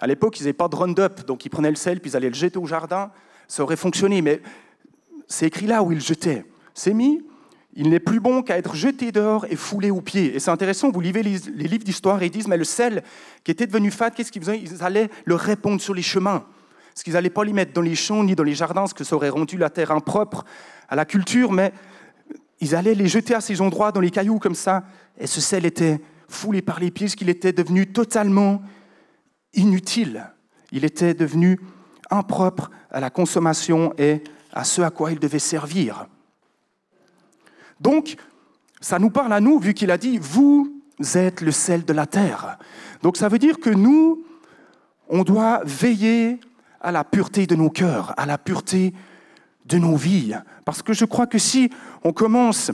À 0.00 0.06
l'époque, 0.06 0.38
ils 0.40 0.42
n'avaient 0.42 0.52
pas 0.52 0.68
de 0.68 0.76
Roundup, 0.76 1.26
donc 1.26 1.44
ils 1.44 1.50
prenaient 1.50 1.70
le 1.70 1.76
sel, 1.76 2.00
puis 2.00 2.10
ils 2.10 2.16
allaient 2.16 2.28
le 2.28 2.34
jeter 2.34 2.58
au 2.58 2.66
jardin. 2.66 3.10
Ça 3.48 3.62
aurait 3.62 3.76
fonctionné, 3.76 4.22
mais 4.22 4.40
c'est 5.28 5.46
écrit 5.46 5.66
là 5.66 5.82
où 5.82 5.92
ils 5.92 5.98
le 5.98 6.04
jetaient. 6.04 6.44
C'est 6.74 6.94
mis, 6.94 7.22
il 7.76 7.90
n'est 7.90 8.00
plus 8.00 8.20
bon 8.20 8.42
qu'à 8.42 8.56
être 8.56 8.74
jeté 8.74 9.10
dehors 9.12 9.46
et 9.50 9.56
foulé 9.56 9.90
aux 9.90 10.00
pieds. 10.00 10.34
Et 10.34 10.40
c'est 10.40 10.50
intéressant, 10.50 10.90
vous 10.90 11.00
lisez 11.00 11.22
les, 11.22 11.68
livres 11.68 11.84
d'histoire 11.84 12.22
et 12.22 12.26
ils 12.26 12.30
disent, 12.30 12.48
mais 12.48 12.56
le 12.56 12.64
sel 12.64 13.02
qui 13.42 13.50
était 13.50 13.66
devenu 13.66 13.90
fade, 13.90 14.14
qu'est-ce 14.14 14.30
qu'ils 14.30 14.42
faisaient? 14.42 14.60
Ils 14.60 14.82
allaient 14.82 15.10
le 15.24 15.34
répandre 15.34 15.80
sur 15.80 15.94
les 15.94 16.02
chemins. 16.02 16.44
Parce 16.92 17.02
qu'ils 17.02 17.14
n'allaient 17.14 17.30
pas 17.30 17.44
l'y 17.44 17.52
mettre 17.52 17.72
dans 17.72 17.80
les 17.80 17.96
champs 17.96 18.22
ni 18.22 18.36
dans 18.36 18.44
les 18.44 18.54
jardins, 18.54 18.86
ce 18.86 18.94
que 18.94 19.02
ça 19.02 19.16
aurait 19.16 19.28
rendu 19.28 19.56
la 19.56 19.70
terre 19.70 19.90
impropre 19.90 20.44
à 20.88 20.94
la 20.94 21.04
culture, 21.04 21.50
mais 21.50 21.72
ils 22.60 22.76
allaient 22.76 22.94
les 22.94 23.08
jeter 23.08 23.34
à 23.34 23.40
ces 23.40 23.60
endroits, 23.60 23.90
dans 23.90 24.00
les 24.00 24.10
cailloux 24.10 24.38
comme 24.38 24.54
ça. 24.54 24.84
Et 25.18 25.26
ce 25.26 25.40
sel 25.40 25.66
était 25.66 26.00
foulé 26.28 26.62
par 26.62 26.78
les 26.78 26.92
pieds, 26.92 27.08
ce 27.08 27.16
qu'il 27.16 27.28
était 27.28 27.52
devenu 27.52 27.88
totalement 27.88 28.62
inutile. 29.56 30.30
Il 30.72 30.84
était 30.84 31.14
devenu 31.14 31.60
impropre 32.10 32.70
à 32.90 33.00
la 33.00 33.10
consommation 33.10 33.92
et 33.98 34.22
à 34.52 34.64
ce 34.64 34.82
à 34.82 34.90
quoi 34.90 35.12
il 35.12 35.18
devait 35.18 35.38
servir. 35.38 36.06
Donc, 37.80 38.16
ça 38.80 38.98
nous 38.98 39.10
parle 39.10 39.32
à 39.32 39.40
nous, 39.40 39.58
vu 39.58 39.74
qu'il 39.74 39.90
a 39.90 39.98
dit, 39.98 40.18
vous 40.18 40.82
êtes 41.14 41.40
le 41.40 41.50
sel 41.50 41.84
de 41.84 41.92
la 41.92 42.06
terre. 42.06 42.58
Donc 43.02 43.16
ça 43.16 43.28
veut 43.28 43.38
dire 43.38 43.58
que 43.58 43.70
nous, 43.70 44.24
on 45.08 45.22
doit 45.22 45.60
veiller 45.64 46.38
à 46.80 46.92
la 46.92 47.04
pureté 47.04 47.46
de 47.46 47.54
nos 47.54 47.70
cœurs, 47.70 48.14
à 48.16 48.26
la 48.26 48.38
pureté 48.38 48.94
de 49.66 49.78
nos 49.78 49.96
vies. 49.96 50.34
Parce 50.64 50.82
que 50.82 50.92
je 50.92 51.04
crois 51.04 51.26
que 51.26 51.38
si 51.38 51.70
on 52.02 52.12
commence 52.12 52.70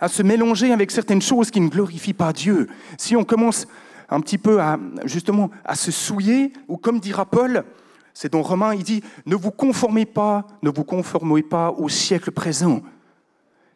à 0.00 0.08
se 0.08 0.22
mélanger 0.22 0.72
avec 0.72 0.90
certaines 0.90 1.22
choses 1.22 1.50
qui 1.50 1.60
ne 1.60 1.68
glorifient 1.68 2.14
pas 2.14 2.32
Dieu, 2.32 2.68
si 2.96 3.16
on 3.16 3.24
commence 3.24 3.66
un 4.10 4.20
petit 4.20 4.38
peu 4.38 4.60
à 4.60 4.78
justement 5.04 5.50
à 5.64 5.74
se 5.76 5.90
souiller, 5.90 6.52
ou 6.68 6.76
comme 6.76 7.00
dira 7.00 7.24
Paul, 7.24 7.64
c'est 8.12 8.32
dans 8.32 8.42
Romains, 8.42 8.74
il 8.74 8.82
dit 8.82 9.02
ne 9.26 9.36
vous 9.36 9.50
conformez 9.50 10.04
pas, 10.04 10.46
ne 10.62 10.70
vous 10.70 10.84
conformez 10.84 11.42
pas 11.42 11.70
au 11.70 11.88
siècle 11.88 12.32
présent, 12.32 12.82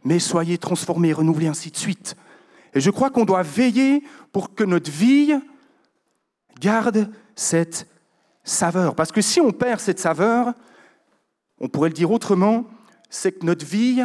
mais 0.02 0.18
soyez 0.18 0.58
transformés, 0.58 1.12
renouvelés, 1.12 1.46
ainsi 1.46 1.70
de 1.70 1.76
suite. 1.76 2.16
Et 2.74 2.80
je 2.80 2.90
crois 2.90 3.10
qu'on 3.10 3.24
doit 3.24 3.42
veiller 3.42 4.02
pour 4.32 4.54
que 4.54 4.64
notre 4.64 4.90
vie 4.90 5.34
garde 6.60 7.10
cette 7.36 7.86
saveur. 8.42 8.94
Parce 8.94 9.12
que 9.12 9.20
si 9.20 9.40
on 9.40 9.52
perd 9.52 9.80
cette 9.80 10.00
saveur, 10.00 10.52
on 11.60 11.68
pourrait 11.68 11.88
le 11.88 11.94
dire 11.94 12.10
autrement, 12.10 12.66
c'est 13.08 13.32
que 13.32 13.46
notre 13.46 13.64
vie, 13.64 14.02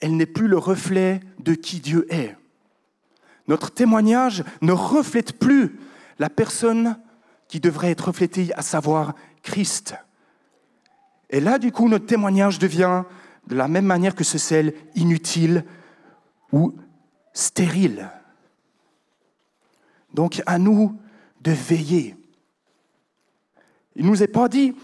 elle 0.00 0.16
n'est 0.16 0.26
plus 0.26 0.46
le 0.46 0.58
reflet 0.58 1.20
de 1.38 1.54
qui 1.54 1.80
Dieu 1.80 2.06
est. 2.12 2.36
Notre 3.48 3.70
témoignage 3.70 4.44
ne 4.60 4.72
reflète 4.72 5.38
plus 5.38 5.78
la 6.18 6.30
personne 6.30 6.98
qui 7.48 7.60
devrait 7.60 7.90
être 7.90 8.08
reflétée, 8.08 8.52
à 8.54 8.62
savoir 8.62 9.14
Christ. 9.42 9.94
Et 11.30 11.40
là, 11.40 11.58
du 11.58 11.72
coup, 11.72 11.88
notre 11.88 12.06
témoignage 12.06 12.58
devient 12.58 13.04
de 13.46 13.54
la 13.54 13.68
même 13.68 13.86
manière 13.86 14.14
que 14.14 14.24
ce 14.24 14.38
sel 14.38 14.74
inutile 14.94 15.64
ou 16.52 16.74
stérile. 17.32 18.10
Donc, 20.14 20.42
à 20.46 20.58
nous 20.58 20.98
de 21.42 21.52
veiller. 21.52 22.16
Il 23.94 24.04
ne 24.04 24.10
nous 24.10 24.22
est 24.22 24.28
pas 24.28 24.48
dit, 24.48 24.74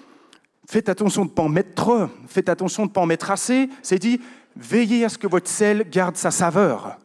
faites 0.68 0.88
attention 0.88 1.24
de 1.24 1.30
ne 1.30 1.34
pas 1.34 1.42
en 1.42 1.48
mettre 1.48 1.74
trop, 1.74 2.06
faites 2.28 2.48
attention 2.48 2.84
de 2.84 2.90
ne 2.90 2.92
pas 2.92 3.00
en 3.00 3.06
mettre 3.06 3.30
assez, 3.30 3.68
c'est 3.82 3.98
dit, 3.98 4.20
veillez 4.56 5.04
à 5.04 5.08
ce 5.08 5.18
que 5.18 5.26
votre 5.26 5.48
sel 5.48 5.88
garde 5.90 6.16
sa 6.16 6.30
saveur. 6.30 6.98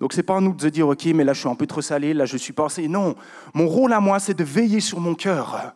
Donc 0.00 0.14
c'est 0.14 0.22
pas 0.22 0.38
à 0.38 0.40
nous 0.40 0.54
de 0.54 0.68
dire, 0.70 0.88
ok, 0.88 1.04
mais 1.14 1.24
là 1.24 1.34
je 1.34 1.40
suis 1.40 1.48
un 1.48 1.54
peu 1.54 1.66
trop 1.66 1.82
salé, 1.82 2.14
là 2.14 2.24
je 2.24 2.38
suis 2.38 2.54
pas 2.54 2.64
assez. 2.66 2.88
Non, 2.88 3.14
mon 3.52 3.68
rôle 3.68 3.92
à 3.92 4.00
moi, 4.00 4.18
c'est 4.18 4.34
de 4.34 4.44
veiller 4.44 4.80
sur 4.80 4.98
mon 4.98 5.14
cœur. 5.14 5.74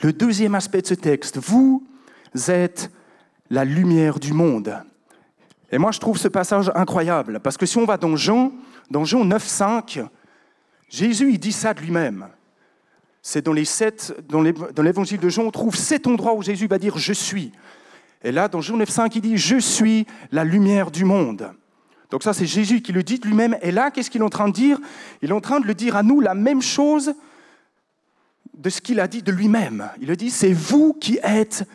Le 0.00 0.12
deuxième 0.12 0.54
aspect 0.54 0.80
de 0.80 0.86
ce 0.86 0.94
texte, 0.94 1.38
vous 1.38 1.84
êtes 2.46 2.92
la 3.50 3.64
lumière 3.64 4.20
du 4.20 4.32
monde. 4.32 4.80
Et 5.72 5.78
moi, 5.78 5.90
je 5.90 5.98
trouve 5.98 6.16
ce 6.16 6.28
passage 6.28 6.70
incroyable, 6.76 7.40
parce 7.40 7.56
que 7.56 7.66
si 7.66 7.76
on 7.76 7.84
va 7.84 7.96
dans 7.96 8.14
Jean, 8.14 8.52
dans 8.90 9.04
Jean 9.04 9.24
9, 9.24 9.44
5, 9.44 10.00
Jésus, 10.88 11.32
il 11.32 11.38
dit 11.40 11.52
ça 11.52 11.74
de 11.74 11.80
lui-même. 11.80 12.28
C'est 13.20 13.44
dans 13.44 13.52
les 13.52 13.64
sept, 13.64 14.14
dans 14.28 14.82
l'évangile 14.82 15.18
de 15.18 15.28
Jean, 15.28 15.42
on 15.42 15.50
trouve 15.50 15.74
sept 15.74 16.06
endroits 16.06 16.34
où 16.34 16.42
Jésus 16.42 16.68
va 16.68 16.78
dire 16.78 16.96
je 16.96 17.12
suis. 17.12 17.52
Et 18.22 18.32
là, 18.32 18.48
dans 18.48 18.60
Jean 18.60 18.76
9, 18.76 18.88
5, 18.88 19.16
il 19.16 19.20
dit 19.20 19.36
je 19.36 19.58
suis 19.58 20.06
la 20.32 20.44
lumière 20.44 20.90
du 20.90 21.04
monde. 21.04 21.52
Donc 22.10 22.22
ça, 22.22 22.32
c'est 22.32 22.46
Jésus 22.46 22.80
qui 22.80 22.92
le 22.92 23.02
dit 23.02 23.20
lui-même. 23.22 23.56
Et 23.62 23.70
là, 23.70 23.90
qu'est-ce 23.90 24.10
qu'il 24.10 24.22
est 24.22 24.24
en 24.24 24.30
train 24.30 24.48
de 24.48 24.54
dire? 24.54 24.78
Il 25.22 25.30
est 25.30 25.34
en 25.34 25.40
train 25.40 25.60
de 25.60 25.66
le 25.66 25.74
dire 25.74 25.94
à 25.96 26.02
nous 26.02 26.20
la 26.20 26.34
même 26.34 26.62
chose 26.62 27.14
de 28.56 28.70
ce 28.70 28.80
qu'il 28.80 28.98
a 28.98 29.06
dit 29.06 29.22
de 29.22 29.30
lui-même. 29.30 29.88
Il 30.00 30.08
le 30.08 30.16
dit, 30.16 30.30
c'est 30.30 30.52
vous 30.52 30.94
qui 30.94 31.18
êtes 31.22 31.68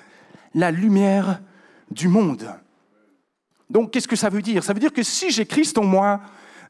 la 0.54 0.72
lumière 0.72 1.40
du 1.92 2.08
monde. 2.08 2.50
Donc 3.70 3.92
qu'est-ce 3.92 4.08
que 4.08 4.16
ça 4.16 4.30
veut 4.30 4.42
dire? 4.42 4.64
Ça 4.64 4.74
veut 4.74 4.80
dire 4.80 4.94
que 4.94 5.04
si 5.04 5.32
j'ai 5.32 5.46
Christ 5.46 5.78
en 5.78 5.84
moi, 5.84 6.20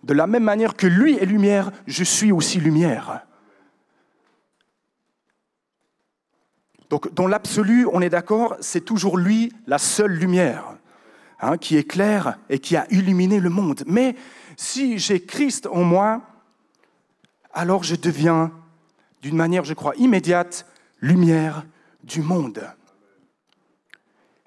de 0.03 0.13
la 0.13 0.27
même 0.27 0.44
manière 0.44 0.75
que 0.75 0.88
lui 0.88 1.18
est 1.18 1.25
lumière, 1.25 1.72
je 1.88 2.03
suis 2.03 2.32
aussi 2.32 2.60
lumière. 2.60 3.25
Donc 6.93 7.12
dans 7.12 7.25
l'absolu, 7.25 7.88
on 7.91 8.01
est 8.01 8.12
d'accord, 8.12 8.55
c'est 8.59 8.85
toujours 8.85 9.17
lui 9.17 9.51
la 9.65 9.79
seule 9.79 10.12
lumière 10.12 10.75
hein, 11.39 11.57
qui 11.57 11.75
éclaire 11.75 12.38
et 12.51 12.59
qui 12.59 12.75
a 12.75 12.85
illuminé 12.91 13.39
le 13.39 13.50
monde. 13.50 13.83
Mais 13.88 14.15
si 14.57 15.00
j'ai 15.00 15.19
Christ 15.19 15.65
en 15.65 15.81
moi, 15.81 16.21
alors 17.51 17.81
je 17.81 17.95
deviens 17.95 18.51
d'une 19.23 19.35
manière, 19.35 19.63
je 19.63 19.73
crois, 19.73 19.95
immédiate, 19.95 20.67
lumière 21.01 21.65
du 22.03 22.21
monde. 22.21 22.62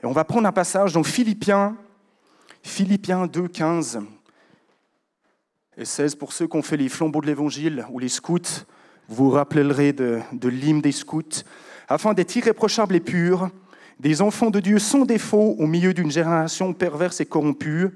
Et 0.00 0.06
on 0.06 0.12
va 0.12 0.22
prendre 0.22 0.46
un 0.46 0.52
passage 0.52 0.92
dans 0.92 1.02
Philippiens, 1.02 1.76
Philippiens 2.62 3.26
2, 3.26 3.48
15 3.48 4.02
et 5.78 5.84
16. 5.84 6.14
Pour 6.14 6.32
ceux 6.32 6.46
qui 6.46 6.56
ont 6.56 6.62
fait 6.62 6.76
les 6.76 6.88
flambeaux 6.88 7.22
de 7.22 7.26
l'Évangile 7.26 7.84
ou 7.90 7.98
les 7.98 8.08
scouts, 8.08 8.38
vous 9.08 9.24
vous 9.24 9.30
rappellerez 9.30 9.92
de, 9.92 10.20
de 10.32 10.48
l'hymne 10.48 10.80
des 10.80 10.92
scouts. 10.92 11.42
Afin 11.88 12.14
d'être 12.14 12.34
irréprochables 12.34 12.96
et 12.96 13.00
purs, 13.00 13.50
des 14.00 14.20
enfants 14.22 14.50
de 14.50 14.60
Dieu 14.60 14.78
sans 14.78 15.04
défaut 15.04 15.56
au 15.58 15.66
milieu 15.66 15.94
d'une 15.94 16.10
génération 16.10 16.72
perverse 16.72 17.20
et 17.20 17.26
corrompue, 17.26 17.90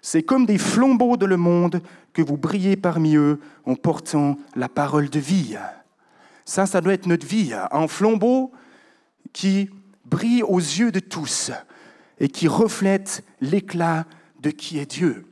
c'est 0.00 0.22
comme 0.22 0.46
des 0.46 0.58
flambeaux 0.58 1.16
de 1.16 1.26
le 1.26 1.36
monde 1.36 1.80
que 2.12 2.22
vous 2.22 2.36
brillez 2.36 2.76
parmi 2.76 3.16
eux 3.16 3.40
en 3.64 3.74
portant 3.74 4.36
la 4.54 4.68
parole 4.68 5.08
de 5.08 5.20
vie. 5.20 5.56
Ça, 6.44 6.66
ça 6.66 6.80
doit 6.80 6.92
être 6.92 7.06
notre 7.06 7.26
vie, 7.26 7.54
un 7.70 7.88
flambeau 7.88 8.52
qui 9.32 9.70
brille 10.04 10.42
aux 10.42 10.58
yeux 10.58 10.92
de 10.92 11.00
tous 11.00 11.52
et 12.18 12.28
qui 12.28 12.48
reflète 12.48 13.24
l'éclat 13.40 14.04
de 14.40 14.50
qui 14.50 14.78
est 14.78 14.90
Dieu. 14.90 15.24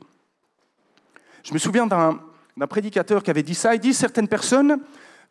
Je 1.43 1.53
me 1.53 1.59
souviens 1.59 1.85
d'un 1.85 2.19
prédicateur 2.67 3.23
qui 3.23 3.29
avait 3.29 3.43
dit 3.43 3.55
ça. 3.55 3.75
Il 3.75 3.81
dit 3.81 3.93
certaines 3.93 4.27
personnes, 4.27 4.79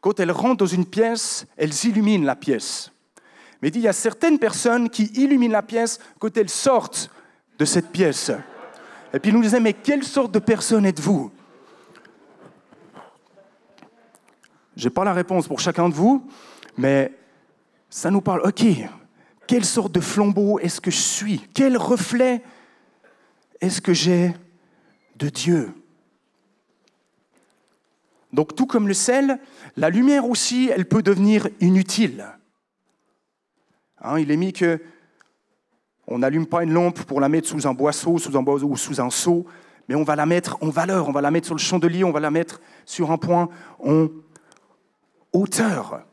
quand 0.00 0.19
elles 0.21 0.33
rentrent 0.33 0.59
dans 0.59 0.66
une 0.66 0.87
pièce, 0.87 1.47
elles 1.57 1.85
illuminent 1.85 2.25
la 2.25 2.37
pièce. 2.37 2.90
Mais 3.61 3.69
il 3.69 3.73
dit 3.73 3.78
il 3.80 3.85
y 3.85 3.88
a 3.88 3.92
certaines 3.92 4.38
personnes 4.38 4.88
qui 4.88 5.04
illuminent 5.14 5.52
la 5.52 5.62
pièce 5.62 5.99
quand 6.19 6.35
elles 6.37 6.49
sortent 6.49 7.11
de 7.59 7.64
cette 7.64 7.90
pièce. 7.90 8.30
Et 9.12 9.19
puis 9.19 9.30
il 9.30 9.35
nous 9.35 9.42
disait 9.42 9.61
mais 9.61 9.75
quelle 9.75 10.04
sorte 10.04 10.33
de 10.33 10.38
personne 10.38 10.87
êtes-vous? 10.87 11.30
Je 14.76 14.85
n'ai 14.85 14.90
pas 14.90 15.04
la 15.04 15.12
réponse 15.12 15.47
pour 15.47 15.61
chacun 15.61 15.88
de 15.88 15.95
vous, 15.95 16.26
mais 16.78 17.12
ça 17.90 18.11
nous 18.11 18.23
parle, 18.23 18.40
ok, 18.45 18.64
quelle 19.47 19.64
sorte 19.64 19.92
de 19.92 20.00
flambeau 20.00 20.59
est-ce 20.61 20.80
que 20.80 20.90
je 20.90 20.97
suis? 20.97 21.40
Quel 21.52 21.76
reflet 21.76 22.42
est-ce 23.61 23.80
que 23.80 23.92
j'ai 23.92 24.33
de 25.16 25.28
Dieu? 25.28 25.75
Donc 28.32 28.54
tout 28.54 28.66
comme 28.66 28.88
le 28.88 28.94
sel, 28.94 29.38
la 29.76 29.90
lumière 29.90 30.28
aussi, 30.28 30.70
elle 30.75 30.87
peut 30.87 31.02
devenir 31.02 31.49
inutile. 31.60 32.26
Hein, 34.00 34.18
il 34.18 34.30
est 34.30 34.37
mis 34.37 34.52
que 34.52 34.80
on 36.06 36.18
n'allume 36.18 36.46
pas 36.46 36.64
une 36.64 36.72
lampe 36.72 37.02
pour 37.02 37.20
la 37.20 37.28
mettre 37.28 37.49
sous 37.49 37.68
un 37.68 37.75
boisseau, 37.75 38.18
sous 38.18 38.37
un 38.37 38.42
boisseau 38.42 38.66
ou 38.66 38.76
sous 38.76 39.00
un 39.00 39.10
seau, 39.10 39.46
mais 39.88 39.94
on 39.94 40.02
va 40.02 40.16
la 40.16 40.26
mettre 40.26 40.58
en 40.60 40.68
valeur, 40.68 41.08
on 41.08 41.12
va 41.12 41.20
la 41.20 41.30
mettre 41.30 41.46
sur 41.46 41.54
le 41.54 41.60
chandelier, 41.60 42.02
on 42.02 42.10
va 42.10 42.20
la 42.20 42.30
mettre 42.30 42.60
sur 42.84 43.10
un 43.12 43.18
point, 43.18 43.49
on 43.78 44.10
hauteur. 45.32 46.04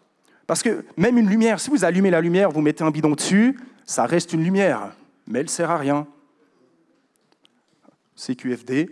Parce 0.45 0.61
que 0.61 0.85
même 0.97 1.17
une 1.17 1.29
lumière, 1.29 1.59
si 1.59 1.69
vous 1.69 1.83
allumez 1.83 2.11
la 2.11 2.21
lumière, 2.21 2.51
vous 2.51 2.61
mettez 2.61 2.83
un 2.83 2.91
bidon 2.91 3.11
dessus, 3.11 3.59
ça 3.85 4.05
reste 4.05 4.33
une 4.33 4.43
lumière, 4.43 4.95
mais 5.27 5.39
elle 5.39 5.45
ne 5.45 5.49
sert 5.49 5.71
à 5.71 5.77
rien. 5.77 6.07
C'est 8.15 8.35
QFD, 8.35 8.89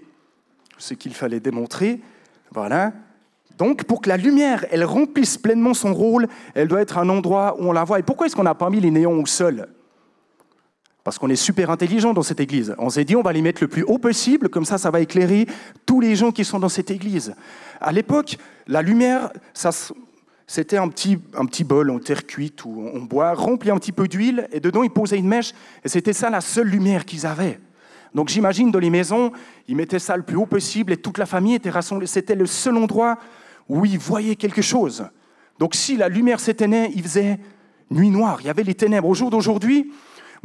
ce 0.77 0.93
qu'il 0.93 1.13
fallait 1.13 1.39
démontrer. 1.39 2.01
Voilà. 2.51 2.93
Donc, 3.57 3.85
pour 3.85 4.01
que 4.01 4.09
la 4.09 4.17
lumière, 4.17 4.65
elle 4.71 4.83
remplisse 4.83 5.37
pleinement 5.37 5.73
son 5.73 5.93
rôle, 5.93 6.27
elle 6.53 6.67
doit 6.67 6.81
être 6.81 6.97
un 6.97 7.07
endroit 7.09 7.55
où 7.59 7.65
on 7.65 7.71
la 7.71 7.83
voit. 7.83 7.99
Et 7.99 8.03
pourquoi 8.03 8.27
est-ce 8.27 8.35
qu'on 8.35 8.43
n'a 8.43 8.55
pas 8.55 8.69
mis 8.69 8.81
les 8.81 8.91
néons 8.91 9.21
au 9.21 9.25
sol? 9.25 9.67
Parce 11.03 11.19
qu'on 11.19 11.29
est 11.29 11.35
super 11.35 11.69
intelligent 11.69 12.13
dans 12.13 12.23
cette 12.23 12.39
église. 12.39 12.75
On 12.79 12.89
s'est 12.89 13.05
dit, 13.05 13.15
on 13.15 13.21
va 13.21 13.31
les 13.31 13.41
mettre 13.41 13.63
le 13.63 13.67
plus 13.67 13.83
haut 13.83 13.99
possible, 13.99 14.49
comme 14.49 14.65
ça, 14.65 14.77
ça 14.77 14.89
va 14.89 14.99
éclairer 14.99 15.45
tous 15.85 16.01
les 16.01 16.15
gens 16.15 16.31
qui 16.31 16.43
sont 16.43 16.59
dans 16.59 16.69
cette 16.69 16.89
église. 16.91 17.35
À 17.79 17.91
l'époque, 17.91 18.37
la 18.67 18.81
lumière, 18.81 19.29
ça, 19.53 19.69
c'était 20.47 20.77
un 20.77 20.87
petit, 20.89 21.19
un 21.35 21.45
petit 21.45 21.63
bol 21.63 21.91
en 21.91 21.99
terre 21.99 22.25
cuite 22.25 22.65
ou 22.65 22.89
en 22.93 23.01
bois, 23.01 23.33
rempli 23.33 23.69
un 23.69 23.77
petit 23.77 23.91
peu 23.91 24.07
d'huile, 24.07 24.47
et 24.51 24.59
dedans 24.59 24.83
ils 24.83 24.89
posaient 24.89 25.17
une 25.17 25.27
mèche, 25.27 25.53
et 25.83 25.89
c'était 25.89 26.13
ça 26.13 26.29
la 26.29 26.41
seule 26.41 26.67
lumière 26.67 27.05
qu'ils 27.05 27.25
avaient. 27.25 27.59
Donc 28.13 28.29
j'imagine 28.29 28.71
dans 28.71 28.79
les 28.79 28.89
maisons, 28.89 29.31
ils 29.67 29.75
mettaient 29.75 29.99
ça 29.99 30.17
le 30.17 30.23
plus 30.23 30.37
haut 30.37 30.45
possible, 30.45 30.93
et 30.93 30.97
toute 30.97 31.17
la 31.17 31.25
famille 31.25 31.55
était 31.55 31.69
rassemblée. 31.69 32.07
C'était 32.07 32.35
le 32.35 32.45
seul 32.45 32.77
endroit 32.77 33.17
où 33.67 33.85
ils 33.85 33.99
voyaient 33.99 34.35
quelque 34.35 34.61
chose. 34.61 35.07
Donc 35.59 35.75
si 35.75 35.97
la 35.97 36.09
lumière 36.09 36.39
s'éteignait, 36.39 36.91
il 36.95 37.03
faisait 37.03 37.39
nuit 37.89 38.09
noire, 38.09 38.37
il 38.41 38.47
y 38.47 38.49
avait 38.49 38.63
les 38.63 38.75
ténèbres. 38.75 39.07
Au 39.07 39.13
jour 39.13 39.29
d'aujourd'hui, 39.29 39.91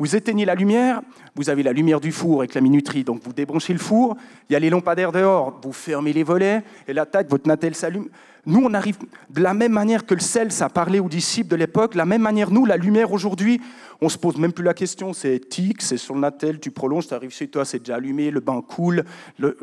Vous 0.01 0.17
éteignez 0.17 0.47
la 0.47 0.55
lumière, 0.55 1.03
vous 1.37 1.51
avez 1.51 1.63
la 1.63 1.75
lumière 1.75 2.01
du 2.01 2.11
four 2.11 2.41
avec 2.41 2.55
la 2.55 2.63
minuterie, 2.63 3.05
donc 3.05 3.23
vous 3.23 3.35
débranchez 3.35 3.75
le 3.75 3.79
four, 3.79 4.17
il 4.49 4.55
y 4.55 4.57
a 4.57 4.59
les 4.59 4.71
lampadaires 4.71 5.13
dehors, 5.13 5.61
vous 5.63 5.75
fermez 5.75 6.15
les 6.15 6.23
volets, 6.23 6.63
et 6.89 6.95
la 6.95 7.05
tête, 7.05 7.29
votre 7.29 7.47
natel 7.47 7.75
s'allume. 7.75 8.09
Nous, 8.47 8.63
on 8.65 8.73
arrive 8.73 8.97
de 9.29 9.43
la 9.43 9.53
même 9.53 9.73
manière 9.73 10.07
que 10.07 10.15
le 10.15 10.21
sel, 10.21 10.53
ça 10.53 10.71
parlait 10.71 11.01
aux 11.01 11.09
disciples 11.11 11.51
de 11.51 11.57
l'époque, 11.57 11.95
la 11.95 12.07
même 12.07 12.23
manière, 12.23 12.51
nous, 12.51 12.65
la 12.65 12.79
lumière 12.79 13.13
aujourd'hui, 13.13 13.61
on 14.01 14.09
se 14.09 14.17
pose 14.17 14.39
même 14.39 14.55
plus 14.55 14.65
la 14.65 14.73
question, 14.73 15.13
c'est 15.13 15.35
éthique, 15.35 15.83
c'est 15.83 15.99
sur 15.99 16.15
le 16.15 16.21
natel, 16.21 16.61
tu 16.61 16.71
prolonges, 16.71 17.07
tu 17.07 17.13
arrives 17.13 17.31
chez 17.31 17.49
toi, 17.49 17.67
c'est 17.67 17.81
déjà 17.81 17.97
allumé, 17.97 18.31
le 18.31 18.41
bain 18.41 18.63
coule, 18.67 19.05
le... 19.39 19.59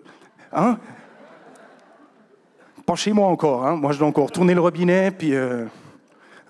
Hein? 0.53 0.77
Pas 2.88 2.96
chez 2.96 3.13
moi 3.13 3.27
encore, 3.27 3.67
hein 3.67 3.75
moi 3.75 3.91
je 3.91 4.00
dois 4.00 4.08
encore 4.08 4.32
tourner 4.32 4.56
le 4.56 4.62
robinet, 4.62 5.12
puis... 5.12 5.36
Euh, 5.36 5.65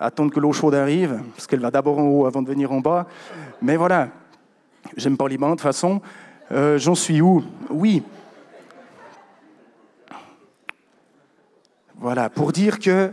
attendre 0.00 0.32
que 0.32 0.40
l'eau 0.40 0.52
chaude 0.52 0.74
arrive, 0.74 1.20
parce 1.34 1.46
qu'elle 1.46 1.60
va 1.60 1.70
d'abord 1.70 1.98
en 1.98 2.06
haut 2.06 2.26
avant 2.26 2.42
de 2.42 2.48
venir 2.48 2.72
en 2.72 2.80
bas. 2.80 3.06
Mais 3.60 3.76
voilà, 3.76 4.10
j'aime 4.96 5.16
pas 5.16 5.28
les 5.28 5.38
bains 5.38 5.48
de 5.48 5.54
toute 5.54 5.62
façon. 5.62 6.00
Euh, 6.52 6.78
j'en 6.78 6.94
suis 6.94 7.20
où? 7.20 7.42
Oui. 7.68 8.02
Voilà, 11.96 12.30
pour 12.30 12.52
dire 12.52 12.78
que 12.78 13.12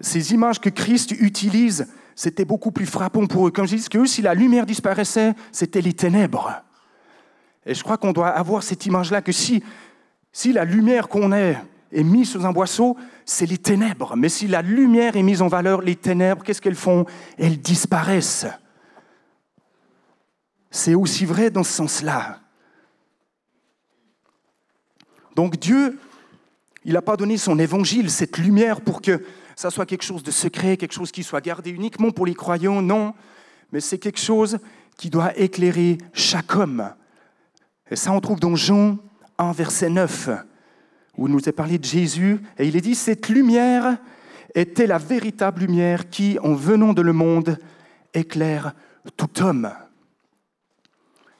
ces 0.00 0.34
images 0.34 0.60
que 0.60 0.68
Christ 0.68 1.12
utilise, 1.12 1.86
c'était 2.16 2.44
beaucoup 2.44 2.72
plus 2.72 2.86
frappant 2.86 3.26
pour 3.26 3.46
eux. 3.46 3.50
Comme 3.52 3.68
je 3.68 3.76
dis, 3.76 3.88
que 3.88 4.04
si 4.04 4.20
la 4.20 4.34
lumière 4.34 4.66
disparaissait, 4.66 5.34
c'était 5.52 5.80
les 5.80 5.92
ténèbres. 5.92 6.62
Et 7.64 7.74
je 7.74 7.84
crois 7.84 7.98
qu'on 7.98 8.12
doit 8.12 8.28
avoir 8.28 8.62
cette 8.64 8.84
image-là, 8.84 9.22
que 9.22 9.32
si, 9.32 9.62
si 10.32 10.52
la 10.52 10.64
lumière 10.64 11.08
qu'on 11.08 11.32
est 11.32 11.56
est 11.96 12.04
mise 12.04 12.30
sous 12.30 12.44
un 12.44 12.52
boisseau, 12.52 12.96
c'est 13.24 13.46
les 13.46 13.56
ténèbres. 13.56 14.16
Mais 14.16 14.28
si 14.28 14.46
la 14.46 14.60
lumière 14.60 15.16
est 15.16 15.22
mise 15.22 15.40
en 15.40 15.48
valeur, 15.48 15.80
les 15.80 15.96
ténèbres, 15.96 16.44
qu'est-ce 16.44 16.60
qu'elles 16.60 16.74
font? 16.74 17.06
Elles 17.38 17.58
disparaissent. 17.58 18.46
C'est 20.70 20.94
aussi 20.94 21.24
vrai 21.24 21.50
dans 21.50 21.64
ce 21.64 21.72
sens-là. 21.72 22.40
Donc 25.34 25.58
Dieu, 25.58 25.98
il 26.84 26.92
n'a 26.92 27.02
pas 27.02 27.16
donné 27.16 27.38
son 27.38 27.58
évangile, 27.58 28.10
cette 28.10 28.36
lumière, 28.36 28.82
pour 28.82 29.00
que 29.00 29.24
ça 29.56 29.70
soit 29.70 29.86
quelque 29.86 30.04
chose 30.04 30.22
de 30.22 30.30
secret, 30.30 30.76
quelque 30.76 30.92
chose 30.92 31.10
qui 31.10 31.24
soit 31.24 31.40
gardé 31.40 31.70
uniquement 31.70 32.10
pour 32.10 32.26
les 32.26 32.34
croyants, 32.34 32.82
non. 32.82 33.14
Mais 33.72 33.80
c'est 33.80 33.98
quelque 33.98 34.20
chose 34.20 34.58
qui 34.98 35.08
doit 35.08 35.36
éclairer 35.38 35.96
chaque 36.12 36.54
homme. 36.54 36.92
Et 37.90 37.96
ça, 37.96 38.12
on 38.12 38.20
trouve 38.20 38.38
dans 38.38 38.54
Jean 38.54 38.98
1, 39.38 39.52
verset 39.52 39.88
9 39.88 40.28
où 41.16 41.26
il 41.26 41.32
nous 41.32 41.48
est 41.48 41.52
parlé 41.52 41.78
de 41.78 41.84
Jésus, 41.84 42.40
et 42.58 42.66
il 42.66 42.76
est 42.76 42.80
dit, 42.80 42.94
cette 42.94 43.28
lumière 43.28 43.98
était 44.54 44.86
la 44.86 44.98
véritable 44.98 45.60
lumière 45.60 46.08
qui, 46.08 46.38
en 46.40 46.54
venant 46.54 46.92
de 46.92 47.02
le 47.02 47.12
monde, 47.12 47.58
éclaire 48.14 48.74
tout 49.16 49.42
homme. 49.42 49.70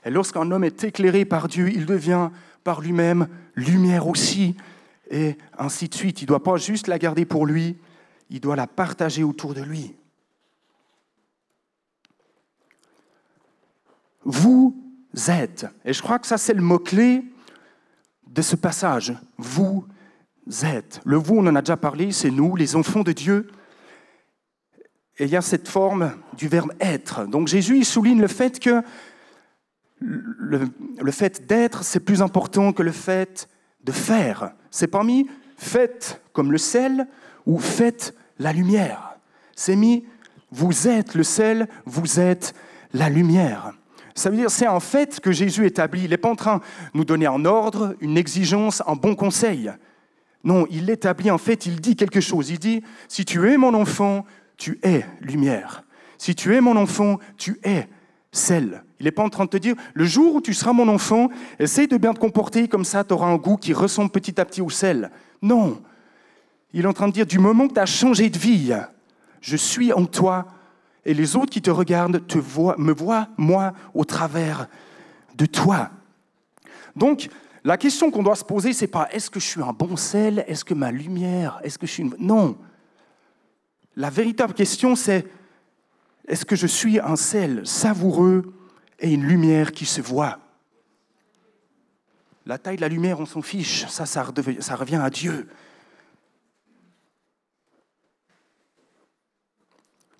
Et 0.04 0.10
lorsqu'un 0.10 0.50
homme 0.50 0.64
est 0.64 0.84
éclairé 0.84 1.24
par 1.24 1.48
Dieu, 1.48 1.70
il 1.70 1.86
devient 1.86 2.30
par 2.62 2.80
lui-même 2.80 3.28
lumière 3.54 4.06
aussi, 4.06 4.56
et 5.10 5.36
ainsi 5.58 5.88
de 5.88 5.94
suite. 5.94 6.20
Il 6.20 6.24
ne 6.24 6.28
doit 6.28 6.42
pas 6.42 6.56
juste 6.56 6.88
la 6.88 6.98
garder 6.98 7.24
pour 7.24 7.46
lui, 7.46 7.76
il 8.30 8.40
doit 8.40 8.56
la 8.56 8.66
partager 8.66 9.24
autour 9.24 9.54
de 9.54 9.62
lui. 9.62 9.94
Vous 14.24 14.74
êtes, 15.28 15.66
et 15.84 15.92
je 15.92 16.02
crois 16.02 16.18
que 16.18 16.26
ça 16.26 16.36
c'est 16.36 16.54
le 16.54 16.62
mot-clé 16.62 17.24
de 18.36 18.42
ce 18.42 18.54
passage. 18.54 19.14
Vous 19.38 19.84
êtes. 20.62 21.00
Le 21.04 21.16
vous, 21.16 21.36
on 21.36 21.46
en 21.46 21.56
a 21.56 21.62
déjà 21.62 21.76
parlé, 21.76 22.12
c'est 22.12 22.30
nous, 22.30 22.54
les 22.54 22.76
enfants 22.76 23.02
de 23.02 23.12
Dieu. 23.12 23.48
Et 25.18 25.24
il 25.24 25.30
y 25.30 25.36
a 25.36 25.42
cette 25.42 25.66
forme 25.66 26.12
du 26.36 26.46
verbe 26.46 26.72
être. 26.78 27.26
Donc 27.26 27.48
Jésus, 27.48 27.78
il 27.78 27.84
souligne 27.84 28.20
le 28.20 28.28
fait 28.28 28.60
que 28.60 28.82
le, 29.98 31.10
fait 31.10 31.46
d'être, 31.46 31.82
c'est 31.82 32.00
plus 32.00 32.20
important 32.20 32.74
que 32.74 32.82
le 32.82 32.92
fait 32.92 33.48
de 33.82 33.92
faire. 33.92 34.52
C'est 34.70 34.86
pas 34.86 35.02
mis 35.02 35.26
faites 35.56 36.20
comme 36.34 36.52
le 36.52 36.58
sel 36.58 37.08
ou 37.46 37.58
faites 37.58 38.14
la 38.38 38.52
lumière. 38.52 39.16
C'est 39.54 39.76
mis 39.76 40.04
vous 40.50 40.86
êtes 40.86 41.14
le 41.14 41.22
sel, 41.22 41.66
vous 41.86 42.20
êtes 42.20 42.54
la 42.92 43.08
lumière. 43.08 43.72
Ça 44.16 44.30
veut 44.30 44.36
dire 44.36 44.50
c'est 44.50 44.66
un 44.66 44.80
fait 44.80 45.20
que 45.20 45.30
Jésus 45.30 45.66
établit. 45.66 46.04
Il 46.04 46.10
n'est 46.10 46.16
pas 46.16 46.30
en 46.30 46.34
train 46.34 46.56
de 46.56 46.62
nous 46.94 47.04
donner 47.04 47.26
un 47.26 47.44
ordre, 47.44 47.94
une 48.00 48.16
exigence, 48.16 48.82
un 48.86 48.96
bon 48.96 49.14
conseil. 49.14 49.70
Non, 50.42 50.66
il 50.70 50.86
l'établit 50.86 51.30
en 51.30 51.38
fait, 51.38 51.66
il 51.66 51.80
dit 51.80 51.96
quelque 51.96 52.20
chose. 52.20 52.48
Il 52.50 52.58
dit, 52.58 52.82
si 53.08 53.24
tu 53.24 53.50
es 53.50 53.58
mon 53.58 53.74
enfant, 53.74 54.24
tu 54.56 54.78
es 54.82 55.04
lumière. 55.20 55.84
Si 56.18 56.34
tu 56.34 56.54
es 56.54 56.62
mon 56.62 56.76
enfant, 56.76 57.18
tu 57.36 57.60
es 57.62 57.88
sel. 58.32 58.82
Il 58.98 59.04
n'est 59.04 59.10
pas 59.10 59.22
en 59.22 59.28
train 59.28 59.44
de 59.44 59.50
te 59.50 59.56
dire, 59.58 59.74
le 59.92 60.06
jour 60.06 60.36
où 60.36 60.40
tu 60.40 60.54
seras 60.54 60.72
mon 60.72 60.88
enfant, 60.88 61.28
essaye 61.58 61.86
de 61.86 61.98
bien 61.98 62.14
te 62.14 62.18
comporter, 62.18 62.68
comme 62.68 62.86
ça 62.86 63.04
tu 63.04 63.12
auras 63.12 63.26
un 63.26 63.36
goût 63.36 63.58
qui 63.58 63.74
ressemble 63.74 64.10
petit 64.10 64.40
à 64.40 64.46
petit 64.46 64.62
au 64.62 64.70
sel. 64.70 65.10
Non. 65.42 65.82
Il 66.72 66.84
est 66.84 66.88
en 66.88 66.94
train 66.94 67.08
de 67.08 67.12
dire, 67.12 67.26
du 67.26 67.38
moment 67.38 67.68
que 67.68 67.74
tu 67.74 67.80
as 67.80 67.86
changé 67.86 68.30
de 68.30 68.38
vie, 68.38 68.72
je 69.42 69.56
suis 69.56 69.92
en 69.92 70.06
toi 70.06 70.46
et 71.06 71.14
les 71.14 71.36
autres 71.36 71.50
qui 71.50 71.62
te 71.62 71.70
regardent 71.70 72.26
te 72.26 72.36
voient, 72.36 72.74
me 72.78 72.92
voient, 72.92 73.28
moi, 73.38 73.72
au 73.94 74.04
travers 74.04 74.66
de 75.36 75.46
toi. 75.46 75.90
Donc, 76.96 77.30
la 77.62 77.76
question 77.76 78.10
qu'on 78.10 78.24
doit 78.24 78.34
se 78.34 78.44
poser, 78.44 78.72
c'est 78.72 78.88
pas 78.88 79.08
est-ce 79.12 79.30
que 79.30 79.38
je 79.38 79.46
suis 79.46 79.62
un 79.62 79.72
bon 79.72 79.96
sel, 79.96 80.44
est-ce 80.48 80.64
que 80.64 80.74
ma 80.74 80.90
lumière, 80.90 81.60
est-ce 81.62 81.78
que 81.78 81.86
je 81.86 81.92
suis 81.92 82.02
une... 82.02 82.14
Non. 82.18 82.58
La 83.94 84.10
véritable 84.10 84.52
question, 84.52 84.96
c'est 84.96 85.26
est-ce 86.26 86.44
que 86.44 86.56
je 86.56 86.66
suis 86.66 86.98
un 86.98 87.16
sel 87.16 87.64
savoureux 87.64 88.52
et 88.98 89.14
une 89.14 89.24
lumière 89.24 89.70
qui 89.70 89.86
se 89.86 90.00
voit? 90.00 90.40
La 92.46 92.58
taille 92.58 92.76
de 92.76 92.80
la 92.80 92.88
lumière, 92.88 93.20
on 93.20 93.26
s'en 93.26 93.42
fiche, 93.42 93.86
ça, 93.86 94.06
ça 94.06 94.24
revient 94.24 95.00
à 95.02 95.10
Dieu. 95.10 95.48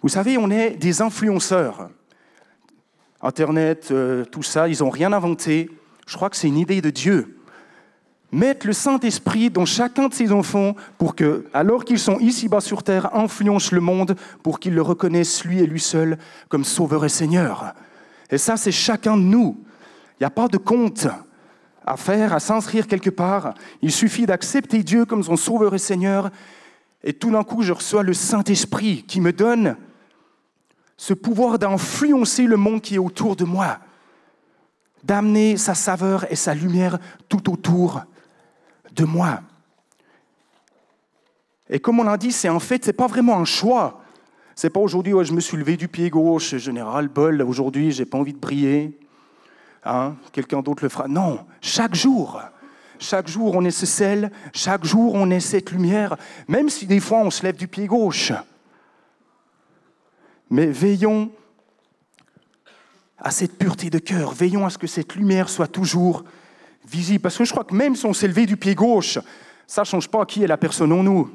Vous 0.06 0.12
savez, 0.12 0.38
on 0.38 0.52
est 0.52 0.76
des 0.76 1.02
influenceurs. 1.02 1.88
Internet, 3.20 3.88
euh, 3.90 4.24
tout 4.24 4.44
ça, 4.44 4.68
ils 4.68 4.78
n'ont 4.78 4.88
rien 4.88 5.12
inventé. 5.12 5.68
Je 6.06 6.14
crois 6.14 6.30
que 6.30 6.36
c'est 6.36 6.46
une 6.46 6.58
idée 6.58 6.80
de 6.80 6.90
Dieu. 6.90 7.40
Mettre 8.30 8.68
le 8.68 8.72
Saint-Esprit 8.72 9.50
dans 9.50 9.64
chacun 9.64 10.06
de 10.06 10.14
ses 10.14 10.30
enfants 10.30 10.76
pour 10.96 11.16
que, 11.16 11.46
alors 11.52 11.84
qu'ils 11.84 11.98
sont 11.98 12.20
ici-bas 12.20 12.60
sur 12.60 12.84
terre, 12.84 13.16
influencent 13.16 13.74
le 13.74 13.80
monde 13.80 14.14
pour 14.44 14.60
qu'ils 14.60 14.76
le 14.76 14.80
reconnaissent, 14.80 15.44
lui 15.44 15.58
et 15.58 15.66
lui 15.66 15.80
seul, 15.80 16.18
comme 16.48 16.62
Sauveur 16.62 17.04
et 17.04 17.08
Seigneur. 17.08 17.74
Et 18.30 18.38
ça, 18.38 18.56
c'est 18.56 18.70
chacun 18.70 19.16
de 19.16 19.22
nous. 19.22 19.60
Il 20.12 20.22
n'y 20.22 20.26
a 20.26 20.30
pas 20.30 20.46
de 20.46 20.56
compte 20.56 21.08
à 21.84 21.96
faire, 21.96 22.32
à 22.32 22.38
s'inscrire 22.38 22.86
quelque 22.86 23.10
part. 23.10 23.54
Il 23.82 23.90
suffit 23.90 24.26
d'accepter 24.26 24.84
Dieu 24.84 25.04
comme 25.04 25.24
son 25.24 25.34
Sauveur 25.34 25.74
et 25.74 25.78
Seigneur. 25.78 26.30
Et 27.02 27.12
tout 27.12 27.32
d'un 27.32 27.42
coup, 27.42 27.62
je 27.62 27.72
reçois 27.72 28.04
le 28.04 28.12
Saint-Esprit 28.12 29.02
qui 29.02 29.20
me 29.20 29.32
donne 29.32 29.76
ce 30.96 31.14
pouvoir 31.14 31.59
d'influencer 31.59 32.44
le 32.44 32.56
monde 32.56 32.80
qui 32.80 32.94
est 32.94 32.98
autour 32.98 33.37
de 33.37 33.44
moi, 33.44 33.78
d'amener 35.04 35.56
sa 35.56 35.74
saveur 35.74 36.30
et 36.30 36.37
sa 36.37 36.54
lumière 36.54 36.98
tout 37.28 37.50
autour 37.50 38.02
de 38.92 39.04
moi. 39.04 39.40
Et 41.68 41.80
comme 41.80 42.00
on 42.00 42.04
l'a 42.04 42.16
dit, 42.16 42.32
c'est 42.32 42.48
en 42.48 42.61
fait, 42.61 42.85
c'est 42.85 42.92
pas 42.92 43.06
vraiment 43.06 43.38
un 43.38 43.44
choix. 43.44 44.00
C'est 44.54 44.70
pas 44.70 44.80
aujourd'hui, 44.80 45.12
je 45.22 45.32
me 45.32 45.40
suis 45.40 45.56
levé 45.56 45.76
du 45.76 45.87
pied 45.87 46.09
gauche, 46.09 46.56
général 46.56 47.09
bol, 47.09 47.42
aujourd'hui, 47.42 47.92
j'ai 47.92 48.06
pas 48.06 48.16
envie 48.16 48.32
de 48.32 48.38
briller. 48.38 48.98
Hein, 49.85 50.16
quelqu'un 50.32 50.62
d'autre 50.62 50.82
le 50.82 50.88
fera. 50.88 51.06
Non, 51.09 51.40
chaque 51.61 51.94
jour, 51.94 52.40
chaque 52.98 53.28
jour 53.28 53.54
on 53.54 53.64
est 53.64 53.70
ce 53.70 53.87
sel, 53.87 54.32
chaque 54.52 54.85
jour 54.85 55.14
on 55.14 55.30
est 55.30 55.40
cette 55.40 55.70
lumière, 55.70 56.16
même 56.48 56.68
si 56.70 56.87
des 56.87 57.00
fois 57.00 57.18
on 57.18 57.30
se 57.30 57.42
lève 57.42 57.56
du 57.56 57.68
pied 57.68 57.87
gauche. 57.87 58.32
Mais 60.50 60.66
veillons 60.66 61.30
à 63.18 63.30
cette 63.30 63.59
pureté 63.59 63.90
de 63.90 63.98
cœur, 63.98 64.32
veillons 64.32 64.66
à 64.66 64.70
ce 64.70 64.78
que 64.78 64.87
cette 64.87 65.14
lumière 65.14 65.48
soit 65.48 65.68
toujours 65.68 66.24
visible. 66.87 67.20
Parce 67.20 67.37
que 67.37 67.44
je 67.44 67.50
crois 67.50 67.64
que 67.64 67.74
même 67.74 67.96
si 67.96 68.06
on 68.06 68.12
s'est 68.12 68.28
levé 68.28 68.46
du 68.46 68.56
pied 68.56 68.74
gauche, 68.74 69.18
ça 69.66 69.82
ne 69.82 69.87
change 69.87 70.09
pas 70.09 70.24
qui 70.26 70.42
est 70.42 70.46
la 70.46 70.56
personne 70.56 70.92
en 70.92 71.02
nous, 71.02 71.30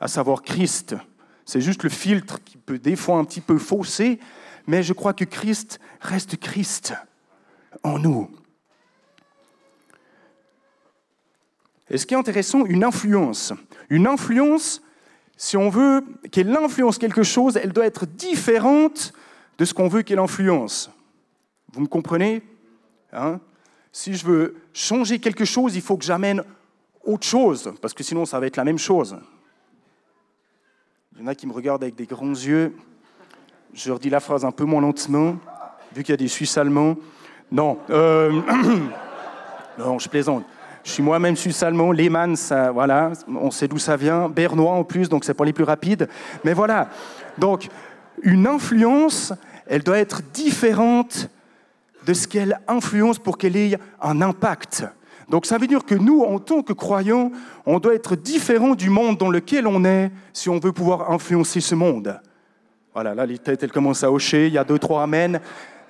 à 0.00 0.08
savoir 0.08 0.42
Christ. 0.42 0.96
C'est 1.44 1.60
juste 1.60 1.84
le 1.84 1.90
filtre 1.90 2.42
qui 2.44 2.56
peut 2.56 2.78
des 2.78 2.96
fois 2.96 3.18
un 3.18 3.24
petit 3.24 3.40
peu 3.40 3.58
fausser, 3.58 4.18
mais 4.66 4.82
je 4.82 4.92
crois 4.92 5.14
que 5.14 5.24
Christ 5.24 5.78
reste 6.00 6.36
Christ 6.38 6.94
en 7.84 7.98
nous. 7.98 8.28
Et 11.88 11.98
ce 11.98 12.06
qui 12.06 12.14
est 12.14 12.16
intéressant, 12.16 12.64
une 12.66 12.82
influence. 12.82 13.52
Une 13.90 14.08
influence, 14.08 14.82
si 15.36 15.56
on 15.56 15.68
veut 15.68 16.02
qu'elle 16.30 16.54
influence 16.56 16.98
quelque 16.98 17.22
chose, 17.22 17.56
elle 17.56 17.72
doit 17.72 17.86
être 17.86 18.06
différente 18.06 19.12
de 19.58 19.64
ce 19.64 19.74
qu'on 19.74 19.88
veut 19.88 20.02
qu'elle 20.02 20.18
influence. 20.18 20.90
Vous 21.72 21.80
me 21.80 21.86
comprenez 21.86 22.42
hein? 23.12 23.40
Si 23.92 24.14
je 24.14 24.26
veux 24.26 24.56
changer 24.72 25.18
quelque 25.18 25.44
chose, 25.44 25.74
il 25.74 25.82
faut 25.82 25.96
que 25.96 26.04
j'amène 26.04 26.42
autre 27.02 27.26
chose, 27.26 27.72
parce 27.80 27.94
que 27.94 28.02
sinon 28.02 28.24
ça 28.24 28.40
va 28.40 28.46
être 28.46 28.56
la 28.56 28.64
même 28.64 28.78
chose. 28.78 29.16
Il 31.14 31.20
y 31.20 31.24
en 31.24 31.28
a 31.28 31.34
qui 31.34 31.46
me 31.46 31.52
regardent 31.52 31.82
avec 31.82 31.94
des 31.94 32.04
grands 32.04 32.28
yeux. 32.32 32.76
Je 33.72 33.88
leur 33.88 33.98
dis 33.98 34.10
la 34.10 34.20
phrase 34.20 34.44
un 34.44 34.52
peu 34.52 34.64
moins 34.64 34.82
lentement. 34.82 35.36
vu 35.94 36.02
qu'il 36.02 36.12
y 36.12 36.14
a 36.14 36.18
des 36.18 36.28
Suisses 36.28 36.58
allemands. 36.58 36.96
Non, 37.50 37.78
euh, 37.88 38.42
non, 39.78 39.98
je 39.98 40.08
plaisante. 40.08 40.44
Je 40.86 40.92
suis 40.92 41.02
moi-même 41.02 41.34
suisse-allemand. 41.34 41.90
Lehmann, 41.90 42.36
ça, 42.36 42.70
voilà, 42.70 43.10
on 43.26 43.50
sait 43.50 43.66
d'où 43.66 43.76
ça 43.76 43.96
vient. 43.96 44.28
Bernois 44.28 44.70
en 44.70 44.84
plus, 44.84 45.08
donc 45.08 45.24
c'est 45.24 45.34
pour 45.34 45.44
les 45.44 45.52
plus 45.52 45.64
rapides. 45.64 46.08
Mais 46.44 46.52
voilà. 46.52 46.88
Donc, 47.38 47.68
une 48.22 48.46
influence, 48.46 49.32
elle 49.66 49.82
doit 49.82 49.98
être 49.98 50.22
différente 50.32 51.28
de 52.06 52.14
ce 52.14 52.28
qu'elle 52.28 52.60
influence 52.68 53.18
pour 53.18 53.36
qu'elle 53.36 53.56
ait 53.56 53.76
un 54.00 54.22
impact. 54.22 54.86
Donc 55.28 55.44
ça 55.44 55.58
veut 55.58 55.66
dire 55.66 55.84
que 55.84 55.96
nous, 55.96 56.22
en 56.22 56.38
tant 56.38 56.62
que 56.62 56.72
croyants, 56.72 57.32
on 57.66 57.80
doit 57.80 57.96
être 57.96 58.14
différent 58.14 58.76
du 58.76 58.88
monde 58.88 59.18
dans 59.18 59.28
lequel 59.28 59.66
on 59.66 59.84
est 59.84 60.12
si 60.32 60.48
on 60.48 60.60
veut 60.60 60.70
pouvoir 60.70 61.10
influencer 61.10 61.60
ce 61.60 61.74
monde. 61.74 62.20
Voilà, 62.94 63.12
là, 63.12 63.26
les 63.26 63.38
têtes, 63.38 63.64
elles 63.64 63.72
commencent 63.72 64.04
à 64.04 64.12
hocher, 64.12 64.46
il 64.46 64.52
y 64.52 64.58
a 64.58 64.62
deux, 64.62 64.78
trois 64.78 65.02
amens. 65.02 65.40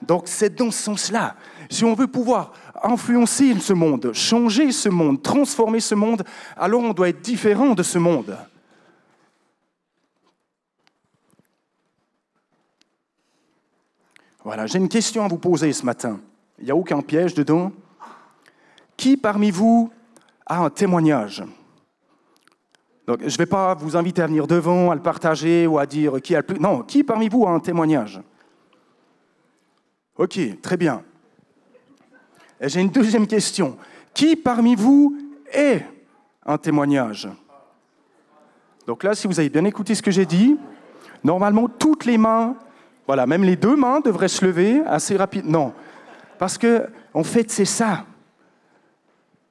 Donc 0.00 0.22
c'est 0.24 0.54
dans 0.54 0.70
ce 0.70 0.82
sens-là. 0.82 1.34
Si 1.70 1.84
on 1.84 1.94
veut 1.94 2.06
pouvoir 2.06 2.52
influencer 2.82 3.58
ce 3.58 3.72
monde, 3.72 4.12
changer 4.12 4.72
ce 4.72 4.88
monde, 4.88 5.22
transformer 5.22 5.80
ce 5.80 5.94
monde, 5.94 6.24
alors 6.56 6.82
on 6.82 6.92
doit 6.92 7.08
être 7.08 7.20
différent 7.20 7.74
de 7.74 7.82
ce 7.82 7.98
monde. 7.98 8.36
Voilà, 14.44 14.66
j'ai 14.66 14.78
une 14.78 14.88
question 14.88 15.24
à 15.24 15.28
vous 15.28 15.38
poser 15.38 15.72
ce 15.72 15.84
matin. 15.84 16.20
Il 16.58 16.66
n'y 16.66 16.70
a 16.70 16.76
aucun 16.76 17.00
piège 17.02 17.34
dedans. 17.34 17.72
Qui 18.96 19.16
parmi 19.16 19.50
vous 19.50 19.90
a 20.46 20.60
un 20.60 20.70
témoignage? 20.70 21.42
Je 23.08 23.12
ne 23.12 23.36
vais 23.38 23.46
pas 23.46 23.74
vous 23.74 23.96
inviter 23.96 24.22
à 24.22 24.26
venir 24.26 24.46
devant, 24.46 24.90
à 24.90 24.94
le 24.94 25.02
partager 25.02 25.66
ou 25.66 25.78
à 25.78 25.86
dire 25.86 26.20
qui 26.22 26.34
a 26.34 26.38
le 26.38 26.46
plus. 26.46 26.58
Non, 26.58 26.82
qui 26.82 27.04
parmi 27.04 27.28
vous 27.28 27.44
a 27.46 27.50
un 27.50 27.60
témoignage? 27.60 28.20
Ok, 30.16 30.38
très 30.62 30.76
bien. 30.76 31.02
J'ai 32.60 32.80
une 32.80 32.90
deuxième 32.90 33.26
question. 33.26 33.76
Qui 34.14 34.36
parmi 34.36 34.74
vous 34.74 35.16
est 35.52 35.82
un 36.44 36.56
témoignage 36.58 37.28
Donc 38.86 39.02
là, 39.02 39.14
si 39.14 39.26
vous 39.26 39.38
avez 39.38 39.50
bien 39.50 39.64
écouté 39.64 39.94
ce 39.94 40.02
que 40.02 40.10
j'ai 40.10 40.26
dit, 40.26 40.56
normalement, 41.22 41.68
toutes 41.68 42.04
les 42.04 42.16
mains, 42.16 42.56
voilà, 43.06 43.26
même 43.26 43.44
les 43.44 43.56
deux 43.56 43.76
mains 43.76 44.00
devraient 44.00 44.28
se 44.28 44.44
lever 44.44 44.80
assez 44.86 45.16
rapidement. 45.16 45.50
Non, 45.50 45.74
parce 46.38 46.56
que, 46.56 46.88
en 47.12 47.24
fait, 47.24 47.50
c'est 47.50 47.64
ça. 47.66 48.06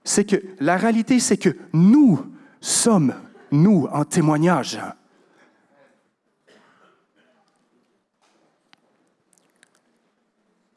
C'est 0.03 0.25
que 0.25 0.37
la 0.59 0.77
réalité, 0.77 1.19
c'est 1.19 1.37
que 1.37 1.49
nous 1.73 2.19
sommes, 2.59 3.13
nous, 3.51 3.87
un 3.91 4.03
témoignage. 4.03 4.79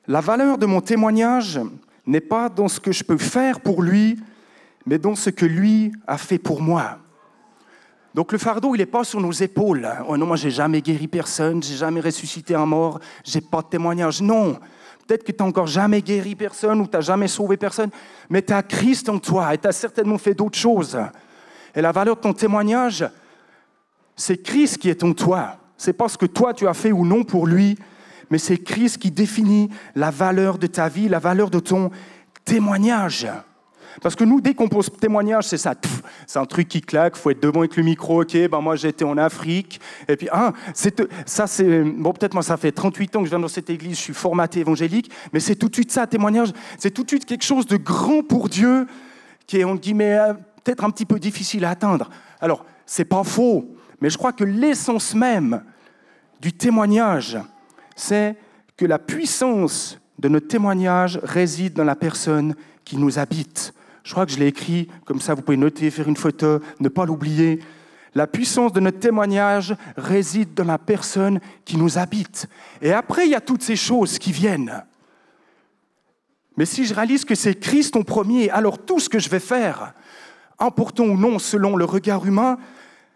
La 0.06 0.20
valeur 0.20 0.56
de 0.56 0.66
mon 0.66 0.80
témoignage 0.80 1.60
n'est 2.08 2.20
pas 2.20 2.48
dans 2.48 2.68
ce 2.68 2.80
que 2.80 2.90
je 2.90 3.04
peux 3.04 3.18
faire 3.18 3.60
pour 3.60 3.82
lui, 3.82 4.18
mais 4.86 4.98
dans 4.98 5.14
ce 5.14 5.30
que 5.30 5.44
lui 5.44 5.92
a 6.06 6.16
fait 6.16 6.38
pour 6.38 6.62
moi. 6.62 6.98
Donc 8.14 8.32
le 8.32 8.38
fardeau, 8.38 8.74
il 8.74 8.78
n'est 8.78 8.86
pas 8.86 9.04
sur 9.04 9.20
nos 9.20 9.30
épaules. 9.30 9.86
Oh 10.08 10.16
non, 10.16 10.26
moi 10.26 10.36
j'ai 10.36 10.50
jamais 10.50 10.80
guéri 10.80 11.06
personne, 11.06 11.62
j'ai 11.62 11.76
jamais 11.76 12.00
ressuscité 12.00 12.54
un 12.54 12.64
mort, 12.64 12.98
j'ai 13.22 13.42
pas 13.42 13.60
de 13.60 13.66
témoignage. 13.66 14.22
Non, 14.22 14.58
peut-être 15.06 15.22
que 15.22 15.32
tu 15.32 15.42
n'as 15.42 15.48
encore 15.48 15.66
jamais 15.66 16.00
guéri 16.00 16.34
personne 16.34 16.80
ou 16.80 16.86
tu 16.86 16.96
n'as 16.96 17.02
jamais 17.02 17.28
sauvé 17.28 17.58
personne, 17.58 17.90
mais 18.30 18.40
tu 18.40 18.54
as 18.54 18.62
Christ 18.62 19.08
en 19.10 19.18
toi 19.18 19.52
et 19.52 19.58
tu 19.58 19.68
as 19.68 19.72
certainement 19.72 20.18
fait 20.18 20.34
d'autres 20.34 20.58
choses. 20.58 20.98
Et 21.74 21.82
la 21.82 21.92
valeur 21.92 22.16
de 22.16 22.22
ton 22.22 22.32
témoignage, 22.32 23.06
c'est 24.16 24.42
Christ 24.42 24.78
qui 24.78 24.88
est 24.88 25.04
en 25.04 25.12
toi. 25.12 25.58
C'est 25.76 25.92
pas 25.92 26.08
ce 26.08 26.16
que 26.16 26.26
toi 26.26 26.54
tu 26.54 26.66
as 26.66 26.74
fait 26.74 26.90
ou 26.90 27.04
non 27.04 27.22
pour 27.22 27.46
lui, 27.46 27.78
mais 28.30 28.38
c'est 28.38 28.58
Christ 28.58 28.98
qui 28.98 29.10
définit 29.10 29.70
la 29.94 30.10
valeur 30.10 30.58
de 30.58 30.66
ta 30.66 30.88
vie, 30.88 31.08
la 31.08 31.18
valeur 31.18 31.50
de 31.50 31.60
ton 31.60 31.90
témoignage. 32.44 33.26
Parce 34.00 34.14
que 34.14 34.24
nous, 34.24 34.40
dès 34.40 34.54
qu'on 34.54 34.68
pose 34.68 34.90
témoignage, 35.00 35.44
c'est 35.44 35.56
ça. 35.56 35.74
C'est 36.26 36.38
un 36.38 36.44
truc 36.44 36.68
qui 36.68 36.80
claque, 36.80 37.16
faut 37.16 37.30
être 37.30 37.42
devant 37.42 37.60
avec 37.60 37.76
le 37.76 37.82
micro. 37.82 38.22
Ok, 38.22 38.36
ben 38.48 38.60
moi 38.60 38.76
j'étais 38.76 39.04
en 39.04 39.18
Afrique. 39.18 39.80
Et 40.06 40.16
puis, 40.16 40.28
ah, 40.30 40.52
ça 41.26 41.46
c'est. 41.46 41.82
Bon, 41.82 42.12
peut-être 42.12 42.34
moi 42.34 42.42
ça 42.42 42.56
fait 42.56 42.72
38 42.72 43.16
ans 43.16 43.20
que 43.20 43.26
je 43.26 43.30
viens 43.30 43.40
dans 43.40 43.48
cette 43.48 43.70
église, 43.70 43.96
je 43.96 44.02
suis 44.02 44.14
formaté 44.14 44.60
évangélique, 44.60 45.10
mais 45.32 45.40
c'est 45.40 45.56
tout 45.56 45.68
de 45.68 45.74
suite 45.74 45.90
ça, 45.90 46.06
témoignage. 46.06 46.52
C'est 46.78 46.92
tout 46.92 47.02
de 47.02 47.08
suite 47.08 47.24
quelque 47.24 47.44
chose 47.44 47.66
de 47.66 47.76
grand 47.76 48.22
pour 48.22 48.48
Dieu 48.48 48.86
qui 49.46 49.58
est, 49.58 49.94
mais 49.94 50.18
euh, 50.18 50.34
peut-être 50.62 50.84
un 50.84 50.90
petit 50.90 51.06
peu 51.06 51.18
difficile 51.18 51.64
à 51.64 51.70
atteindre. 51.70 52.10
Alors, 52.40 52.64
c'est 52.86 53.04
pas 53.04 53.24
faux, 53.24 53.74
mais 54.00 54.10
je 54.10 54.18
crois 54.18 54.32
que 54.32 54.44
l'essence 54.44 55.14
même 55.14 55.62
du 56.40 56.52
témoignage, 56.52 57.38
c'est 57.98 58.36
que 58.76 58.86
la 58.86 58.98
puissance 58.98 59.98
de 60.18 60.28
notre 60.28 60.48
témoignage 60.48 61.18
réside 61.22 61.74
dans 61.74 61.84
la 61.84 61.96
personne 61.96 62.54
qui 62.84 62.96
nous 62.96 63.18
habite. 63.18 63.74
Je 64.04 64.12
crois 64.12 64.24
que 64.24 64.32
je 64.32 64.38
l'ai 64.38 64.46
écrit, 64.46 64.88
comme 65.04 65.20
ça 65.20 65.34
vous 65.34 65.42
pouvez 65.42 65.56
noter, 65.56 65.90
faire 65.90 66.08
une 66.08 66.16
photo, 66.16 66.60
ne 66.80 66.88
pas 66.88 67.04
l'oublier. 67.04 67.60
La 68.14 68.26
puissance 68.26 68.72
de 68.72 68.80
notre 68.80 69.00
témoignage 69.00 69.76
réside 69.96 70.54
dans 70.54 70.64
la 70.64 70.78
personne 70.78 71.40
qui 71.64 71.76
nous 71.76 71.98
habite. 71.98 72.46
Et 72.80 72.92
après, 72.92 73.26
il 73.26 73.32
y 73.32 73.34
a 73.34 73.40
toutes 73.40 73.62
ces 73.62 73.76
choses 73.76 74.18
qui 74.18 74.32
viennent. 74.32 74.82
Mais 76.56 76.64
si 76.64 76.86
je 76.86 76.94
réalise 76.94 77.24
que 77.24 77.34
c'est 77.34 77.54
Christ 77.54 77.96
en 77.96 78.02
premier, 78.02 78.48
alors 78.50 78.78
tout 78.78 79.00
ce 79.00 79.08
que 79.08 79.18
je 79.18 79.28
vais 79.28 79.40
faire, 79.40 79.92
important 80.58 81.04
ou 81.04 81.16
non 81.16 81.38
selon 81.38 81.76
le 81.76 81.84
regard 81.84 82.24
humain, 82.24 82.58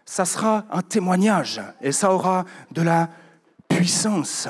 ça 0.05 0.25
sera 0.25 0.65
un 0.71 0.81
témoignage 0.81 1.61
et 1.81 1.91
ça 1.91 2.13
aura 2.13 2.45
de 2.71 2.81
la 2.81 3.09
puissance. 3.67 4.47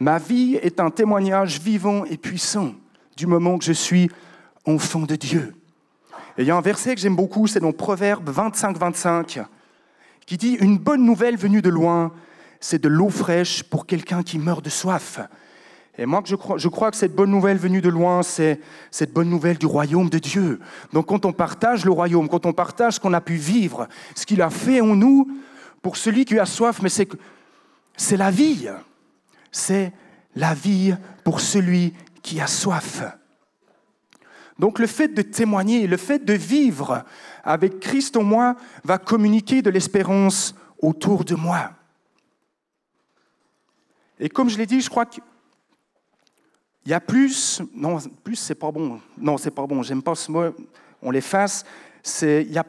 Ma 0.00 0.18
vie 0.18 0.54
est 0.62 0.78
un 0.78 0.90
témoignage 0.90 1.60
vivant 1.60 2.04
et 2.04 2.16
puissant 2.16 2.72
du 3.16 3.26
moment 3.26 3.58
que 3.58 3.64
je 3.64 3.72
suis 3.72 4.10
enfant 4.64 5.00
de 5.00 5.16
Dieu. 5.16 5.54
Et 6.36 6.42
il 6.42 6.46
y 6.46 6.52
a 6.52 6.56
un 6.56 6.60
verset 6.60 6.94
que 6.94 7.00
j'aime 7.00 7.16
beaucoup, 7.16 7.48
c'est 7.48 7.58
dans 7.58 7.72
Proverbe 7.72 8.30
25-25, 8.30 9.44
qui 10.24 10.36
dit 10.36 10.56
Une 10.60 10.78
bonne 10.78 11.04
nouvelle 11.04 11.36
venue 11.36 11.62
de 11.62 11.68
loin, 11.68 12.12
c'est 12.60 12.80
de 12.80 12.88
l'eau 12.88 13.08
fraîche 13.08 13.64
pour 13.64 13.86
quelqu'un 13.86 14.22
qui 14.22 14.38
meurt 14.38 14.64
de 14.64 14.70
soif. 14.70 15.18
Et 16.00 16.06
moi, 16.06 16.22
je 16.24 16.36
crois, 16.36 16.58
je 16.58 16.68
crois 16.68 16.92
que 16.92 16.96
cette 16.96 17.16
bonne 17.16 17.30
nouvelle 17.30 17.58
venue 17.58 17.80
de 17.80 17.88
loin, 17.88 18.22
c'est 18.22 18.60
cette 18.92 19.12
bonne 19.12 19.28
nouvelle 19.28 19.58
du 19.58 19.66
royaume 19.66 20.08
de 20.08 20.18
Dieu. 20.20 20.60
Donc 20.92 21.06
quand 21.06 21.24
on 21.24 21.32
partage 21.32 21.84
le 21.84 21.90
royaume, 21.90 22.28
quand 22.28 22.46
on 22.46 22.52
partage 22.52 22.94
ce 22.94 23.00
qu'on 23.00 23.14
a 23.14 23.20
pu 23.20 23.34
vivre, 23.34 23.88
ce 24.14 24.24
qu'il 24.24 24.42
a 24.42 24.50
fait 24.50 24.80
en 24.80 24.94
nous, 24.94 25.28
pour 25.82 25.96
celui 25.96 26.24
qui 26.24 26.38
a 26.38 26.46
soif, 26.46 26.80
mais 26.82 26.88
c'est 26.88 28.16
la 28.16 28.30
vie 28.30 28.68
c'est 29.50 29.92
la 30.34 30.54
vie 30.54 30.94
pour 31.24 31.40
celui 31.40 31.94
qui 32.22 32.40
a 32.40 32.46
soif. 32.46 33.02
Donc 34.58 34.78
le 34.78 34.86
fait 34.86 35.08
de 35.08 35.22
témoigner, 35.22 35.86
le 35.86 35.96
fait 35.96 36.24
de 36.24 36.32
vivre 36.32 37.04
avec 37.44 37.80
Christ 37.80 38.16
en 38.16 38.22
moi 38.22 38.56
va 38.84 38.98
communiquer 38.98 39.62
de 39.62 39.70
l'espérance 39.70 40.54
autour 40.80 41.24
de 41.24 41.34
moi. 41.34 41.72
Et 44.18 44.28
comme 44.28 44.48
je 44.48 44.58
l'ai 44.58 44.66
dit, 44.66 44.80
je 44.80 44.90
crois 44.90 45.06
qu'il 45.06 45.22
y 46.86 46.92
a 46.92 47.00
plus, 47.00 47.62
non, 47.72 47.98
plus 48.24 48.34
c'est 48.34 48.56
pas 48.56 48.72
bon, 48.72 49.00
non, 49.16 49.38
c'est 49.38 49.52
pas 49.52 49.66
bon, 49.66 49.82
j'aime 49.82 50.02
pas 50.02 50.16
ce 50.16 50.30
mot, 50.30 50.54
on 51.00 51.10
l'efface, 51.12 51.64
il 52.22 52.62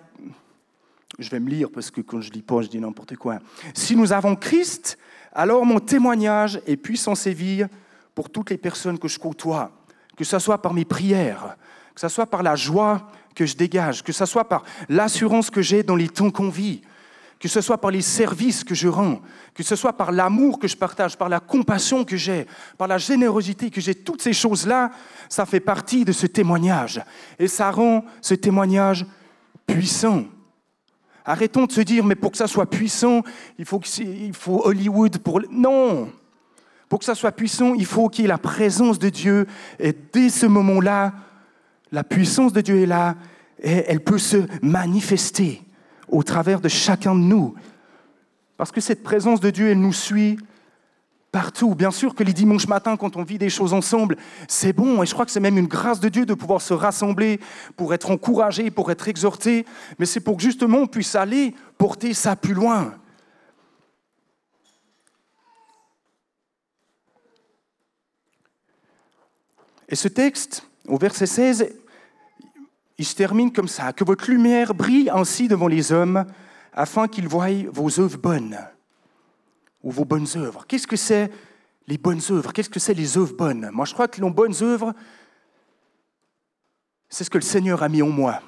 je 1.19 1.29
vais 1.29 1.39
me 1.39 1.49
lire 1.49 1.69
parce 1.73 1.91
que 1.91 2.01
quand 2.01 2.21
je 2.21 2.31
lis 2.31 2.41
pas, 2.41 2.61
je 2.61 2.67
dis 2.67 2.79
n'importe 2.79 3.15
quoi. 3.15 3.39
Si 3.73 3.95
nous 3.95 4.13
avons 4.13 4.35
Christ, 4.35 4.97
alors 5.33 5.65
mon 5.65 5.79
témoignage 5.79 6.61
est 6.65 6.77
puissant 6.77 7.15
séville 7.15 7.67
pour 8.15 8.29
toutes 8.29 8.49
les 8.49 8.57
personnes 8.57 8.97
que 8.97 9.07
je 9.07 9.19
côtoie, 9.19 9.71
que 10.15 10.23
ce 10.23 10.39
soit 10.39 10.61
par 10.61 10.73
mes 10.73 10.85
prières, 10.85 11.57
que 11.93 12.01
ce 12.01 12.07
soit 12.07 12.25
par 12.25 12.43
la 12.43 12.55
joie 12.55 13.07
que 13.35 13.45
je 13.45 13.55
dégage, 13.55 14.03
que 14.03 14.11
ce 14.11 14.25
soit 14.25 14.47
par 14.47 14.63
l'assurance 14.87 15.49
que 15.49 15.61
j'ai 15.61 15.83
dans 15.83 15.95
les 15.95 16.09
temps 16.09 16.31
qu'on 16.31 16.49
vit, 16.49 16.81
que 17.39 17.47
ce 17.47 17.61
soit 17.61 17.79
par 17.79 17.91
les 17.91 18.01
services 18.01 18.63
que 18.63 18.75
je 18.75 18.87
rends, 18.87 19.21
que 19.53 19.63
ce 19.63 19.75
soit 19.75 19.93
par 19.93 20.11
l'amour 20.11 20.59
que 20.59 20.67
je 20.67 20.75
partage, 20.75 21.17
par 21.17 21.29
la 21.29 21.39
compassion 21.39 22.03
que 22.03 22.17
j'ai, 22.17 22.45
par 22.77 22.87
la 22.87 22.97
générosité 22.97 23.69
que 23.69 23.79
j'ai, 23.79 23.95
toutes 23.95 24.21
ces 24.21 24.33
choses-là, 24.33 24.91
ça 25.29 25.45
fait 25.45 25.61
partie 25.61 26.03
de 26.03 26.11
ce 26.11 26.27
témoignage. 26.27 27.01
Et 27.37 27.47
ça 27.47 27.71
rend 27.71 28.03
ce 28.21 28.33
témoignage 28.33 29.05
puissant. 29.65 30.25
Arrêtons 31.29 31.67
de 31.67 31.71
se 31.71 31.81
dire, 31.81 32.03
mais 32.03 32.15
pour 32.15 32.31
que 32.31 32.39
ça 32.39 32.47
soit 32.47 32.67
puissant, 32.67 33.21
il 33.59 33.65
faut, 33.65 33.79
il 33.99 34.33
faut 34.33 34.65
Hollywood 34.65 35.19
pour... 35.19 35.39
Non 35.51 36.09
Pour 36.87 36.97
que 36.97 37.05
ça 37.05 37.13
soit 37.13 37.31
puissant, 37.31 37.75
il 37.75 37.85
faut 37.85 38.09
qu'il 38.09 38.23
y 38.23 38.25
ait 38.25 38.29
la 38.29 38.39
présence 38.39 38.97
de 38.97 39.09
Dieu. 39.09 39.45
Et 39.77 39.93
dès 40.11 40.29
ce 40.29 40.47
moment-là, 40.47 41.13
la 41.91 42.03
puissance 42.03 42.51
de 42.51 42.61
Dieu 42.61 42.81
est 42.81 42.87
là 42.87 43.15
et 43.61 43.83
elle 43.87 44.03
peut 44.03 44.17
se 44.17 44.37
manifester 44.63 45.61
au 46.07 46.23
travers 46.23 46.61
de 46.61 46.67
chacun 46.67 47.13
de 47.13 47.19
nous. 47.19 47.53
Parce 48.57 48.71
que 48.71 48.81
cette 48.81 49.03
présence 49.03 49.39
de 49.39 49.51
Dieu, 49.51 49.69
elle 49.69 49.81
nous 49.81 49.93
suit 49.93 50.39
partout. 51.31 51.75
Bien 51.75 51.91
sûr 51.91 52.15
que 52.15 52.23
les 52.23 52.33
dimanches 52.33 52.67
matins, 52.67 52.97
quand 52.97 53.15
on 53.15 53.23
vit 53.23 53.37
des 53.37 53.49
choses 53.49 53.73
ensemble, 53.73 54.17
c'est 54.47 54.73
bon, 54.73 55.03
et 55.03 55.05
je 55.05 55.13
crois 55.13 55.25
que 55.25 55.31
c'est 55.31 55.39
même 55.39 55.57
une 55.57 55.67
grâce 55.67 55.99
de 55.99 56.09
Dieu 56.09 56.25
de 56.25 56.33
pouvoir 56.33 56.61
se 56.61 56.73
rassembler 56.73 57.39
pour 57.75 57.93
être 57.93 58.11
encouragé, 58.11 58.71
pour 58.71 58.91
être 58.91 59.07
exhorté, 59.07 59.65
mais 59.97 60.05
c'est 60.05 60.19
pour 60.19 60.37
que 60.37 60.43
justement 60.43 60.79
on 60.79 60.87
puisse 60.87 61.15
aller 61.15 61.53
porter 61.77 62.13
ça 62.13 62.35
plus 62.35 62.53
loin. 62.53 62.93
Et 69.87 69.95
ce 69.95 70.07
texte, 70.07 70.67
au 70.87 70.97
verset 70.97 71.25
16, 71.25 71.69
il 72.99 73.05
se 73.05 73.15
termine 73.15 73.51
comme 73.51 73.67
ça, 73.67 73.93
que 73.93 74.03
votre 74.03 74.29
lumière 74.29 74.73
brille 74.73 75.09
ainsi 75.09 75.47
devant 75.47 75.67
les 75.67 75.91
hommes, 75.91 76.25
afin 76.73 77.07
qu'ils 77.07 77.27
voient 77.27 77.47
vos 77.71 77.99
œuvres 77.99 78.17
bonnes 78.17 78.59
ou 79.83 79.91
vos 79.91 80.05
bonnes 80.05 80.27
œuvres. 80.35 80.65
Qu'est-ce 80.67 80.87
que 80.87 80.95
c'est 80.95 81.31
les 81.87 81.97
bonnes 81.97 82.21
œuvres? 82.29 82.53
Qu'est-ce 82.53 82.69
que 82.69 82.79
c'est 82.79 82.93
les 82.93 83.17
œuvres 83.17 83.35
bonnes? 83.35 83.69
Moi, 83.71 83.85
je 83.85 83.93
crois 83.93 84.07
que 84.07 84.21
les 84.21 84.29
bonnes 84.29 84.55
œuvres, 84.61 84.93
c'est 87.09 87.23
ce 87.23 87.29
que 87.29 87.37
le 87.37 87.43
Seigneur 87.43 87.81
a 87.81 87.89
mis 87.89 88.01
en 88.01 88.09
moi 88.09 88.41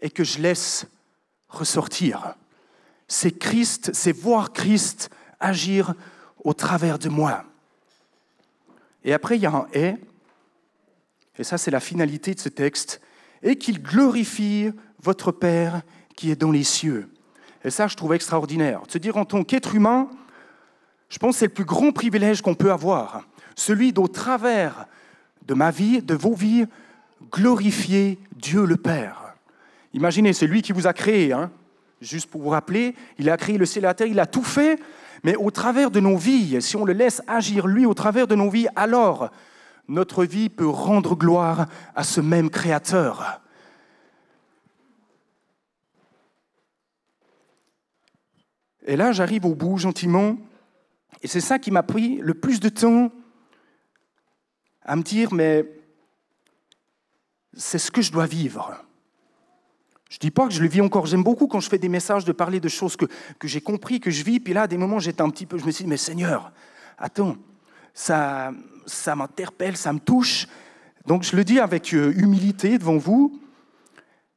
et 0.00 0.10
que 0.10 0.24
je 0.24 0.40
laisse 0.40 0.86
ressortir. 1.48 2.34
C'est 3.08 3.32
Christ, 3.32 3.90
c'est 3.92 4.12
voir 4.12 4.52
Christ 4.52 5.10
agir 5.40 5.94
au 6.44 6.54
travers 6.54 6.98
de 6.98 7.08
moi. 7.08 7.44
Et 9.04 9.12
après, 9.12 9.36
il 9.36 9.42
y 9.42 9.46
a 9.46 9.52
un 9.52 9.66
et, 9.72 9.94
et 11.38 11.44
ça 11.44 11.58
c'est 11.58 11.70
la 11.70 11.80
finalité 11.80 12.34
de 12.34 12.40
ce 12.40 12.48
texte, 12.48 13.00
et 13.42 13.56
qu'il 13.56 13.82
glorifie 13.82 14.70
votre 15.00 15.32
Père 15.32 15.82
qui 16.14 16.30
est 16.30 16.36
dans 16.36 16.52
les 16.52 16.62
cieux. 16.62 17.08
Et 17.64 17.70
ça, 17.70 17.88
je 17.88 17.96
trouve 17.96 18.14
extraordinaire. 18.14 18.82
De 18.82 18.90
se 18.92 18.98
dire 18.98 19.16
en 19.16 19.24
tant 19.24 19.42
qu'être 19.42 19.74
humain, 19.74 20.08
je 21.12 21.18
pense 21.18 21.34
que 21.34 21.40
c'est 21.40 21.46
le 21.46 21.52
plus 21.52 21.66
grand 21.66 21.92
privilège 21.92 22.40
qu'on 22.40 22.54
peut 22.54 22.72
avoir. 22.72 23.28
Celui 23.54 23.92
d'au 23.92 24.08
travers 24.08 24.86
de 25.46 25.52
ma 25.52 25.70
vie, 25.70 26.00
de 26.00 26.14
vos 26.14 26.32
vies, 26.32 26.64
glorifier 27.30 28.18
Dieu 28.34 28.64
le 28.64 28.78
Père. 28.78 29.34
Imaginez, 29.92 30.32
c'est 30.32 30.46
lui 30.46 30.62
qui 30.62 30.72
vous 30.72 30.86
a 30.86 30.94
créé, 30.94 31.34
hein. 31.34 31.50
juste 32.00 32.30
pour 32.30 32.40
vous 32.40 32.48
rappeler, 32.48 32.94
il 33.18 33.28
a 33.28 33.36
créé 33.36 33.58
le 33.58 33.66
ciel 33.66 33.84
et 33.84 33.88
la 33.88 33.94
terre, 33.94 34.06
il 34.06 34.18
a 34.20 34.24
tout 34.24 34.42
fait, 34.42 34.80
mais 35.22 35.36
au 35.36 35.50
travers 35.50 35.90
de 35.90 36.00
nos 36.00 36.16
vies, 36.16 36.62
si 36.62 36.76
on 36.76 36.86
le 36.86 36.94
laisse 36.94 37.20
agir 37.26 37.66
lui 37.66 37.84
au 37.84 37.92
travers 37.92 38.26
de 38.26 38.34
nos 38.34 38.48
vies, 38.48 38.68
alors 38.74 39.28
notre 39.88 40.24
vie 40.24 40.48
peut 40.48 40.66
rendre 40.66 41.14
gloire 41.14 41.66
à 41.94 42.04
ce 42.04 42.22
même 42.22 42.48
Créateur. 42.48 43.42
Et 48.86 48.96
là, 48.96 49.12
j'arrive 49.12 49.44
au 49.44 49.54
bout 49.54 49.76
gentiment, 49.76 50.38
et 51.20 51.28
c'est 51.28 51.40
ça 51.40 51.58
qui 51.58 51.70
m'a 51.70 51.82
pris 51.82 52.16
le 52.18 52.34
plus 52.34 52.60
de 52.60 52.68
temps 52.68 53.12
à 54.84 54.96
me 54.96 55.02
dire, 55.02 55.32
mais 55.32 55.66
c'est 57.54 57.78
ce 57.78 57.90
que 57.90 58.02
je 58.02 58.10
dois 58.10 58.26
vivre. 58.26 58.74
Je 60.08 60.16
ne 60.16 60.20
dis 60.20 60.30
pas 60.30 60.46
que 60.46 60.52
je 60.52 60.62
le 60.62 60.68
vis 60.68 60.80
encore. 60.80 61.06
J'aime 61.06 61.22
beaucoup 61.22 61.46
quand 61.46 61.60
je 61.60 61.68
fais 61.68 61.78
des 61.78 61.88
messages 61.88 62.24
de 62.24 62.32
parler 62.32 62.60
de 62.60 62.68
choses 62.68 62.96
que, 62.96 63.06
que 63.38 63.48
j'ai 63.48 63.60
compris, 63.60 64.00
que 64.00 64.10
je 64.10 64.24
vis. 64.24 64.40
Puis 64.40 64.52
là, 64.52 64.62
à 64.62 64.66
des 64.66 64.76
moments, 64.76 64.98
j'étais 64.98 65.22
un 65.22 65.30
petit 65.30 65.46
peu, 65.46 65.58
je 65.58 65.64
me 65.64 65.70
suis 65.70 65.84
dit, 65.84 65.90
mais 65.90 65.96
Seigneur, 65.96 66.52
attends, 66.98 67.36
ça, 67.94 68.52
ça 68.86 69.16
m'interpelle, 69.16 69.76
ça 69.76 69.92
me 69.92 70.00
touche. 70.00 70.48
Donc 71.06 71.22
je 71.22 71.36
le 71.36 71.44
dis 71.44 71.58
avec 71.58 71.94
euh, 71.94 72.12
humilité 72.16 72.78
devant 72.78 72.96
vous. 72.96 73.40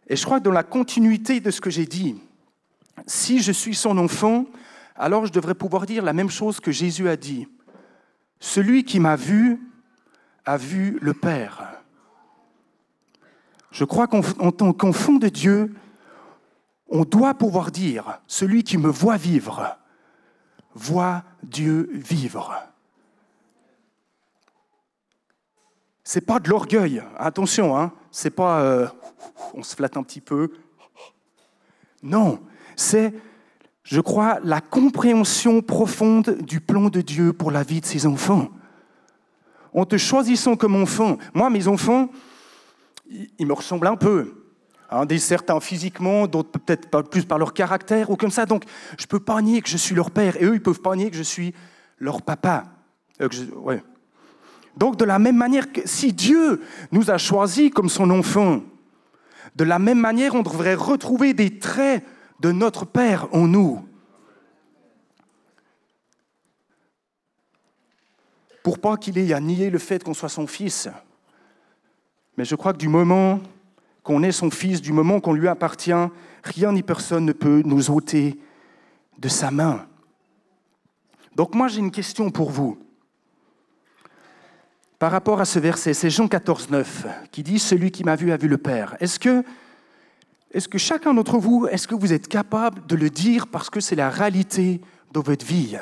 Et 0.07 0.15
je 0.15 0.23
crois 0.23 0.39
que 0.39 0.45
dans 0.45 0.51
la 0.51 0.63
continuité 0.63 1.39
de 1.39 1.51
ce 1.51 1.61
que 1.61 1.69
j'ai 1.69 1.85
dit, 1.85 2.15
si 3.07 3.41
je 3.41 3.51
suis 3.51 3.75
son 3.75 3.97
enfant, 3.97 4.45
alors 4.95 5.25
je 5.25 5.31
devrais 5.31 5.55
pouvoir 5.55 5.85
dire 5.85 6.03
la 6.03 6.13
même 6.13 6.29
chose 6.29 6.59
que 6.59 6.71
Jésus 6.71 7.09
a 7.09 7.17
dit. 7.17 7.47
Celui 8.39 8.83
qui 8.83 8.99
m'a 8.99 9.15
vu 9.15 9.61
a 10.45 10.57
vu 10.57 10.97
le 11.01 11.13
Père. 11.13 11.81
Je 13.71 13.83
crois 13.83 14.07
qu'en 14.07 14.21
tant 14.51 14.73
qu'enfant 14.73 15.13
de 15.13 15.27
Dieu, 15.27 15.73
on 16.87 17.03
doit 17.03 17.33
pouvoir 17.33 17.71
dire, 17.71 18.21
celui 18.27 18.63
qui 18.63 18.77
me 18.77 18.89
voit 18.89 19.17
vivre, 19.17 19.77
voit 20.73 21.23
Dieu 21.43 21.89
vivre. 21.91 22.55
C'est 26.03 26.21
pas 26.21 26.39
de 26.39 26.49
l'orgueil, 26.49 27.01
attention, 27.17 27.77
hein, 27.77 27.91
c'est 28.11 28.29
pas 28.29 28.61
euh, 28.61 28.87
on 29.55 29.63
se 29.63 29.75
flatte 29.75 29.97
un 29.97 30.03
petit 30.03 30.21
peu. 30.21 30.53
Non, 32.03 32.39
c'est, 32.75 33.13
je 33.85 34.01
crois, 34.01 34.39
la 34.43 34.61
compréhension 34.61 35.61
profonde 35.61 36.39
du 36.41 36.59
plan 36.59 36.89
de 36.89 37.01
Dieu 37.01 37.33
pour 37.33 37.51
la 37.51 37.61
vie 37.61 37.81
de 37.81 37.85
ses 37.85 38.07
enfants. 38.07 38.49
En 39.73 39.85
te 39.85 39.97
choisissant 39.97 40.55
comme 40.55 40.75
enfant, 40.75 41.17
moi, 41.35 41.51
mes 41.51 41.67
enfants, 41.67 42.09
ils 43.37 43.45
me 43.45 43.53
ressemblent 43.53 43.87
un 43.87 43.95
peu. 43.95 44.41
Hein, 44.89 45.05
des 45.05 45.19
certains 45.19 45.59
physiquement, 45.59 46.25
d'autres 46.25 46.49
peut-être 46.49 46.89
pas 46.89 47.03
plus 47.03 47.25
par 47.25 47.37
leur 47.37 47.53
caractère 47.53 48.09
ou 48.09 48.15
comme 48.15 48.31
ça. 48.31 48.47
Donc, 48.47 48.63
je 48.97 49.05
peux 49.05 49.19
pas 49.19 49.39
nier 49.41 49.61
que 49.61 49.69
je 49.69 49.77
suis 49.77 49.93
leur 49.93 50.09
père 50.09 50.41
et 50.41 50.45
eux, 50.45 50.55
ils 50.55 50.61
peuvent 50.61 50.81
pas 50.81 50.95
nier 50.95 51.11
que 51.11 51.17
je 51.17 51.23
suis 51.23 51.53
leur 51.99 52.23
papa. 52.23 52.65
Euh, 53.21 53.29
ouais. 53.57 53.83
Donc, 54.77 54.97
de 54.97 55.05
la 55.05 55.19
même 55.19 55.37
manière 55.37 55.71
que 55.71 55.81
si 55.85 56.11
Dieu 56.11 56.61
nous 56.91 57.11
a 57.11 57.19
choisis 57.19 57.69
comme 57.69 57.89
son 57.89 58.09
enfant, 58.09 58.61
de 59.55 59.63
la 59.63 59.77
même 59.77 59.99
manière, 59.99 60.33
on 60.33 60.41
devrait 60.41 60.75
retrouver 60.75 61.33
des 61.33 61.59
traits 61.59 62.03
de 62.39 62.51
notre 62.51 62.85
Père 62.85 63.27
en 63.33 63.47
nous. 63.47 63.87
Pour 68.63 68.79
pas 68.79 68.97
qu'il 68.97 69.17
ait 69.17 69.33
à 69.33 69.39
nier 69.39 69.69
le 69.69 69.77
fait 69.77 70.03
qu'on 70.03 70.13
soit 70.13 70.29
son 70.29 70.47
fils. 70.47 70.89
Mais 72.37 72.45
je 72.45 72.55
crois 72.55 72.73
que 72.73 72.77
du 72.77 72.87
moment 72.87 73.39
qu'on 74.03 74.23
est 74.23 74.31
son 74.31 74.51
fils, 74.51 74.81
du 74.81 74.91
moment 74.91 75.19
qu'on 75.19 75.33
lui 75.33 75.47
appartient, 75.47 75.91
rien 76.43 76.71
ni 76.71 76.83
personne 76.83 77.25
ne 77.25 77.31
peut 77.31 77.61
nous 77.65 77.89
ôter 77.91 78.39
de 79.17 79.27
sa 79.27 79.51
main. 79.51 79.85
Donc 81.35 81.55
moi 81.55 81.67
j'ai 81.67 81.79
une 81.79 81.91
question 81.91 82.31
pour 82.31 82.51
vous. 82.51 82.77
Par 84.99 85.11
rapport 85.11 85.41
à 85.41 85.45
ce 85.45 85.59
verset, 85.59 85.93
c'est 85.93 86.09
Jean 86.09 86.27
14, 86.27 86.69
9 86.69 87.07
qui 87.31 87.43
dit 87.43 87.59
Celui 87.59 87.91
qui 87.91 88.03
m'a 88.03 88.15
vu 88.15 88.31
a 88.31 88.37
vu 88.37 88.47
le 88.47 88.57
Père. 88.57 88.95
Est-ce 88.99 89.19
que 89.19 89.43
est-ce 90.55 90.69
que 90.69 90.77
chacun 90.77 91.13
d'entre 91.13 91.37
vous, 91.37 91.67
est-ce 91.67 91.85
que 91.85 91.95
vous 91.95 92.13
êtes 92.13 92.29
capable 92.29 92.87
de 92.87 92.95
le 92.95 93.09
dire 93.09 93.47
parce 93.47 93.69
que 93.69 93.81
c'est 93.81 93.97
la 93.97 94.09
réalité 94.09 94.79
de 95.11 95.19
votre 95.19 95.45
vie? 95.45 95.75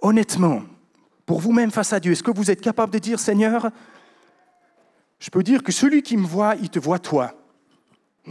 Honnêtement, 0.00 0.62
pour 1.26 1.40
vous-même 1.40 1.72
face 1.72 1.92
à 1.92 1.98
Dieu, 1.98 2.12
est-ce 2.12 2.22
que 2.22 2.30
vous 2.30 2.52
êtes 2.52 2.60
capable 2.60 2.92
de 2.92 3.00
dire, 3.00 3.18
Seigneur, 3.18 3.70
je 5.18 5.28
peux 5.28 5.42
dire 5.42 5.64
que 5.64 5.72
celui 5.72 6.02
qui 6.02 6.16
me 6.16 6.24
voit, 6.24 6.54
il 6.54 6.70
te 6.70 6.78
voit 6.78 7.00
toi? 7.00 7.34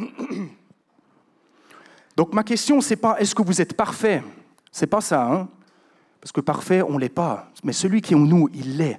Donc 2.15 2.34
ma 2.34 2.43
question, 2.43 2.80
c'est 2.80 2.95
pas 2.95 3.19
est-ce 3.19 3.36
que 3.36 3.41
vous 3.41 3.60
êtes 3.60 3.76
parfait? 3.76 4.23
C'est 4.71 4.88
pas 4.88 5.02
ça, 5.02 5.26
hein? 5.26 5.49
Parce 6.21 6.32
que 6.32 6.39
parfait, 6.39 6.82
on 6.84 6.97
l'est 6.97 7.10
pas. 7.10 7.52
Mais 7.65 7.73
celui 7.73 8.02
qui 8.02 8.13
est 8.13 8.15
en 8.15 8.19
nous, 8.21 8.47
il 8.54 8.78
l'est. 8.78 8.97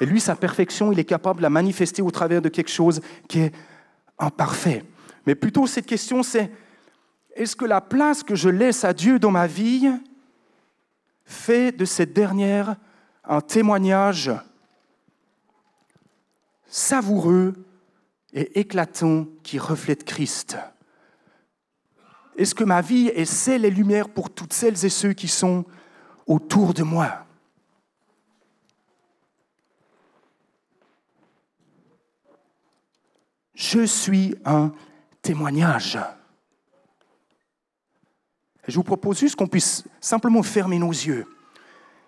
Et 0.00 0.06
lui, 0.06 0.20
sa 0.20 0.36
perfection, 0.36 0.92
il 0.92 1.00
est 1.00 1.04
capable 1.04 1.38
de 1.38 1.42
la 1.42 1.50
manifester 1.50 2.00
au 2.00 2.12
travers 2.12 2.40
de 2.40 2.48
quelque 2.48 2.70
chose 2.70 3.00
qui 3.26 3.40
est 3.40 3.52
imparfait. 4.20 4.84
Mais 5.26 5.34
plutôt, 5.34 5.66
cette 5.66 5.86
question, 5.86 6.22
c'est 6.22 6.50
est-ce 7.34 7.56
que 7.56 7.64
la 7.64 7.80
place 7.80 8.22
que 8.22 8.34
je 8.34 8.48
laisse 8.48 8.84
à 8.84 8.92
Dieu 8.92 9.18
dans 9.18 9.30
ma 9.30 9.46
vie 9.46 9.90
fait 11.24 11.72
de 11.72 11.84
cette 11.84 12.12
dernière 12.12 12.76
un 13.24 13.40
témoignage 13.40 14.32
savoureux 16.66 17.54
et 18.32 18.60
éclatant 18.60 19.26
qui 19.42 19.58
reflète 19.58 20.04
Christ? 20.04 20.56
Est-ce 22.36 22.54
que 22.54 22.64
ma 22.64 22.80
vie 22.80 23.08
est 23.08 23.26
celle 23.26 23.64
et 23.64 23.70
lumière 23.70 24.08
pour 24.08 24.30
toutes 24.30 24.52
celles 24.52 24.84
et 24.84 24.88
ceux 24.88 25.12
qui 25.12 25.28
sont 25.28 25.64
autour 26.26 26.74
de 26.74 26.82
moi? 26.82 27.26
Je 33.54 33.84
suis 33.84 34.34
un 34.46 34.72
témoignage. 35.22 35.98
je 38.66 38.74
vous 38.74 38.82
propose 38.82 39.18
juste 39.18 39.36
qu'on 39.36 39.46
puisse 39.46 39.84
simplement 40.00 40.42
fermer 40.42 40.78
nos 40.78 40.90
yeux 40.90 41.26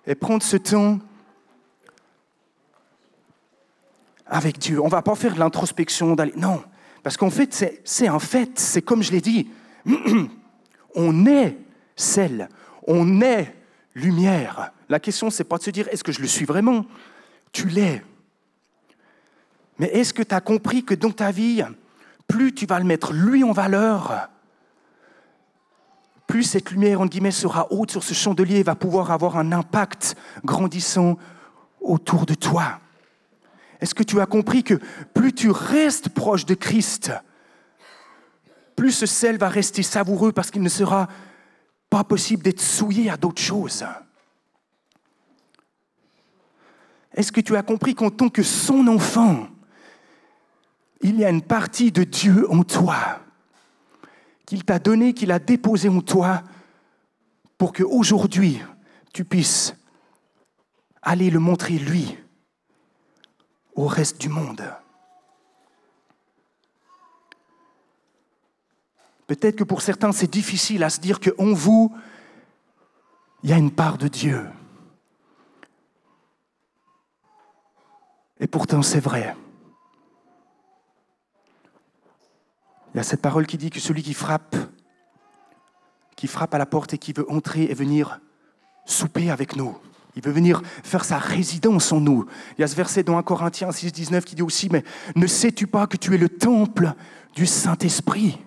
et 0.06 0.14
prendre 0.14 0.42
ce 0.42 0.56
temps 0.56 0.98
avec 4.26 4.58
Dieu. 4.58 4.80
On 4.80 4.86
ne 4.86 4.90
va 4.90 5.02
pas 5.02 5.14
faire 5.14 5.34
de 5.34 5.38
l'introspection. 5.38 6.16
Non, 6.36 6.62
parce 7.02 7.16
qu'en 7.16 7.30
fait, 7.30 7.80
c'est 7.84 8.08
un 8.08 8.18
fait, 8.18 8.58
c'est 8.58 8.82
comme 8.82 9.02
je 9.02 9.12
l'ai 9.12 9.20
dit. 9.20 9.50
on 10.94 11.26
est 11.26 11.58
sel, 11.96 12.48
on 12.86 13.20
est 13.20 13.54
lumière. 13.94 14.72
La 14.88 15.00
question, 15.00 15.30
c'est 15.30 15.44
pas 15.44 15.58
de 15.58 15.62
se 15.62 15.70
dire 15.70 15.88
est-ce 15.90 16.04
que 16.04 16.12
je 16.12 16.20
le 16.20 16.26
suis 16.26 16.44
vraiment? 16.44 16.86
Tu 17.52 17.68
l'es. 17.68 18.02
Mais 19.78 19.88
est-ce 19.88 20.14
que 20.14 20.22
tu 20.22 20.34
as 20.34 20.40
compris 20.40 20.84
que 20.84 20.94
dans 20.94 21.10
ta 21.10 21.30
vie, 21.30 21.62
plus 22.32 22.54
tu 22.54 22.64
vas 22.64 22.78
le 22.78 22.86
mettre 22.86 23.12
lui 23.12 23.44
en 23.44 23.52
valeur, 23.52 24.30
plus 26.26 26.44
cette 26.44 26.70
lumière, 26.70 27.04
guillemets, 27.04 27.30
sera 27.30 27.70
haute 27.70 27.90
sur 27.90 28.02
ce 28.02 28.14
chandelier 28.14 28.60
et 28.60 28.62
va 28.62 28.74
pouvoir 28.74 29.10
avoir 29.10 29.36
un 29.36 29.52
impact 29.52 30.16
grandissant 30.42 31.18
autour 31.82 32.24
de 32.24 32.32
toi. 32.32 32.80
Est-ce 33.82 33.94
que 33.94 34.02
tu 34.02 34.18
as 34.18 34.24
compris 34.24 34.64
que 34.64 34.80
plus 35.12 35.34
tu 35.34 35.50
restes 35.50 36.08
proche 36.08 36.46
de 36.46 36.54
Christ, 36.54 37.12
plus 38.76 38.92
ce 38.92 39.04
sel 39.04 39.36
va 39.36 39.50
rester 39.50 39.82
savoureux 39.82 40.32
parce 40.32 40.50
qu'il 40.50 40.62
ne 40.62 40.70
sera 40.70 41.08
pas 41.90 42.02
possible 42.02 42.42
d'être 42.44 42.62
souillé 42.62 43.10
à 43.10 43.18
d'autres 43.18 43.42
choses? 43.42 43.84
Est-ce 47.12 47.30
que 47.30 47.42
tu 47.42 47.56
as 47.56 47.62
compris 47.62 47.94
qu'en 47.94 48.08
tant 48.08 48.30
que 48.30 48.42
son 48.42 48.86
enfant, 48.88 49.48
il 51.02 51.18
y 51.18 51.24
a 51.24 51.30
une 51.30 51.42
partie 51.42 51.92
de 51.92 52.04
Dieu 52.04 52.50
en 52.50 52.62
toi 52.62 53.20
qu'il 54.46 54.64
t'a 54.64 54.78
donné, 54.78 55.14
qu'il 55.14 55.32
a 55.32 55.38
déposé 55.38 55.88
en 55.88 56.00
toi 56.00 56.42
pour 57.58 57.72
qu'aujourd'hui 57.72 58.60
tu 59.12 59.24
puisses 59.24 59.74
aller 61.02 61.30
le 61.30 61.40
montrer 61.40 61.78
lui 61.78 62.16
au 63.74 63.86
reste 63.86 64.20
du 64.20 64.28
monde. 64.28 64.62
Peut-être 69.26 69.56
que 69.56 69.64
pour 69.64 69.80
certains, 69.80 70.12
c'est 70.12 70.30
difficile 70.30 70.84
à 70.84 70.90
se 70.90 71.00
dire 71.00 71.18
qu'en 71.18 71.54
vous, 71.54 71.94
il 73.42 73.50
y 73.50 73.52
a 73.52 73.56
une 73.56 73.70
part 73.70 73.96
de 73.96 74.08
Dieu. 74.08 74.46
Et 78.38 78.46
pourtant, 78.46 78.82
c'est 78.82 79.00
vrai. 79.00 79.34
Il 82.94 82.98
y 82.98 83.00
a 83.00 83.02
cette 83.02 83.22
parole 83.22 83.46
qui 83.46 83.56
dit 83.56 83.70
que 83.70 83.80
celui 83.80 84.02
qui 84.02 84.14
frappe, 84.14 84.56
qui 86.16 86.26
frappe 86.26 86.54
à 86.54 86.58
la 86.58 86.66
porte 86.66 86.94
et 86.94 86.98
qui 86.98 87.12
veut 87.12 87.30
entrer 87.30 87.64
et 87.64 87.74
venir 87.74 88.20
souper 88.84 89.30
avec 89.30 89.56
nous, 89.56 89.76
il 90.14 90.22
veut 90.22 90.32
venir 90.32 90.60
faire 90.82 91.04
sa 91.04 91.16
résidence 91.16 91.90
en 91.90 92.00
nous. 92.00 92.26
Il 92.58 92.60
y 92.60 92.64
a 92.64 92.68
ce 92.68 92.76
verset 92.76 93.02
dans 93.02 93.16
1 93.16 93.22
Corinthiens 93.22 93.72
6, 93.72 93.92
19 93.92 94.24
qui 94.24 94.34
dit 94.34 94.42
aussi, 94.42 94.68
mais 94.70 94.84
ne 95.16 95.26
sais-tu 95.26 95.66
pas 95.66 95.86
que 95.86 95.96
tu 95.96 96.14
es 96.14 96.18
le 96.18 96.28
temple 96.28 96.92
du 97.34 97.46
Saint-Esprit? 97.46 98.38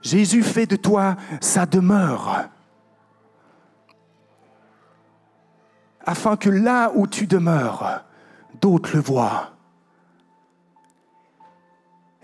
Jésus 0.00 0.42
fait 0.42 0.66
de 0.66 0.76
toi 0.76 1.16
sa 1.40 1.66
demeure. 1.66 2.48
Afin 6.06 6.36
que 6.36 6.48
là 6.48 6.92
où 6.94 7.06
tu 7.06 7.26
demeures, 7.26 8.04
d'autres 8.60 8.94
le 8.94 9.02
voient 9.02 9.55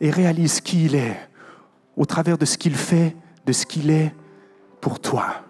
et 0.02 0.10
réalisent 0.10 0.60
qui 0.60 0.84
il 0.86 0.96
est 0.96 1.16
au 1.96 2.04
travers 2.04 2.36
de 2.36 2.44
ce 2.44 2.58
qu'il 2.58 2.74
fait, 2.74 3.16
de 3.46 3.52
ce 3.52 3.64
qu'il 3.64 3.88
est 3.88 4.12
pour 4.80 5.00
toi. 5.00 5.44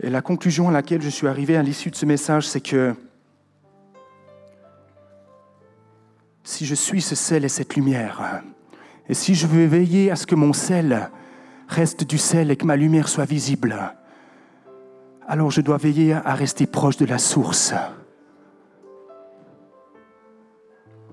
Et 0.00 0.10
la 0.10 0.22
conclusion 0.22 0.68
à 0.68 0.72
laquelle 0.72 1.02
je 1.02 1.08
suis 1.08 1.26
arrivé 1.26 1.56
à 1.56 1.62
l'issue 1.64 1.90
de 1.90 1.96
ce 1.96 2.06
message, 2.06 2.46
c'est 2.46 2.60
que 2.60 2.94
si 6.44 6.64
je 6.64 6.76
suis 6.76 7.02
ce 7.02 7.16
sel 7.16 7.44
et 7.44 7.48
cette 7.48 7.74
lumière, 7.74 8.42
et 9.08 9.14
si 9.14 9.34
je 9.34 9.48
veux 9.48 9.64
veiller 9.64 10.12
à 10.12 10.16
ce 10.16 10.26
que 10.26 10.36
mon 10.36 10.52
sel 10.52 11.10
reste 11.68 12.04
du 12.04 12.18
sel 12.18 12.50
et 12.50 12.56
que 12.56 12.64
ma 12.64 12.76
lumière 12.76 13.08
soit 13.08 13.24
visible, 13.24 13.76
alors 15.26 15.50
je 15.50 15.60
dois 15.60 15.76
veiller 15.76 16.14
à 16.14 16.34
rester 16.34 16.66
proche 16.66 16.96
de 16.96 17.06
la 17.06 17.18
source. 17.18 17.74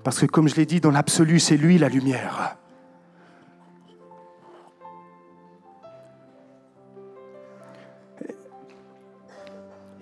Parce 0.04 0.20
que 0.20 0.26
comme 0.26 0.48
je 0.48 0.54
l'ai 0.56 0.66
dit, 0.66 0.80
dans 0.80 0.90
l'absolu, 0.90 1.40
c'est 1.40 1.56
lui 1.56 1.78
la 1.78 1.88
lumière. 1.88 2.56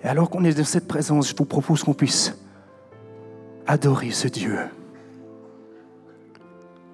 Et 0.04 0.08
alors 0.08 0.28
qu'on 0.28 0.44
est 0.44 0.54
dans 0.54 0.64
cette 0.64 0.88
présence, 0.88 1.30
je 1.30 1.36
vous 1.36 1.44
propose 1.44 1.84
qu'on 1.84 1.94
puisse 1.94 2.36
adorer 3.66 4.10
ce 4.10 4.26
Dieu, 4.26 4.58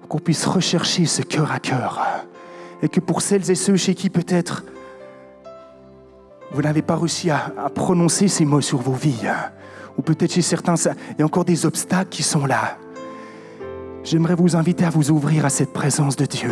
qu'on 0.07 0.19
puisse 0.19 0.45
rechercher 0.45 1.05
ce 1.07 1.23
cœur 1.23 1.51
à 1.51 1.59
cœur, 1.59 2.25
et 2.81 2.89
que 2.89 2.99
pour 2.99 3.21
celles 3.21 3.49
et 3.51 3.55
ceux 3.55 3.75
chez 3.75 3.95
qui 3.95 4.09
peut-être 4.09 4.63
vous 6.51 6.61
n'avez 6.61 6.81
pas 6.81 6.95
réussi 6.95 7.29
à, 7.29 7.51
prononcer 7.73 8.27
ces 8.27 8.45
mots 8.45 8.61
sur 8.61 8.79
vos 8.79 8.93
vies, 8.93 9.27
ou 9.97 10.01
peut-être 10.01 10.33
chez 10.33 10.41
certains, 10.41 10.75
il 10.75 11.19
y 11.19 11.21
a 11.21 11.25
encore 11.25 11.45
des 11.45 11.65
obstacles 11.65 12.09
qui 12.09 12.23
sont 12.23 12.45
là. 12.45 12.77
J'aimerais 14.03 14.35
vous 14.35 14.55
inviter 14.55 14.85
à 14.85 14.89
vous 14.89 15.11
ouvrir 15.11 15.45
à 15.45 15.49
cette 15.49 15.73
présence 15.73 16.15
de 16.15 16.25
Dieu 16.25 16.51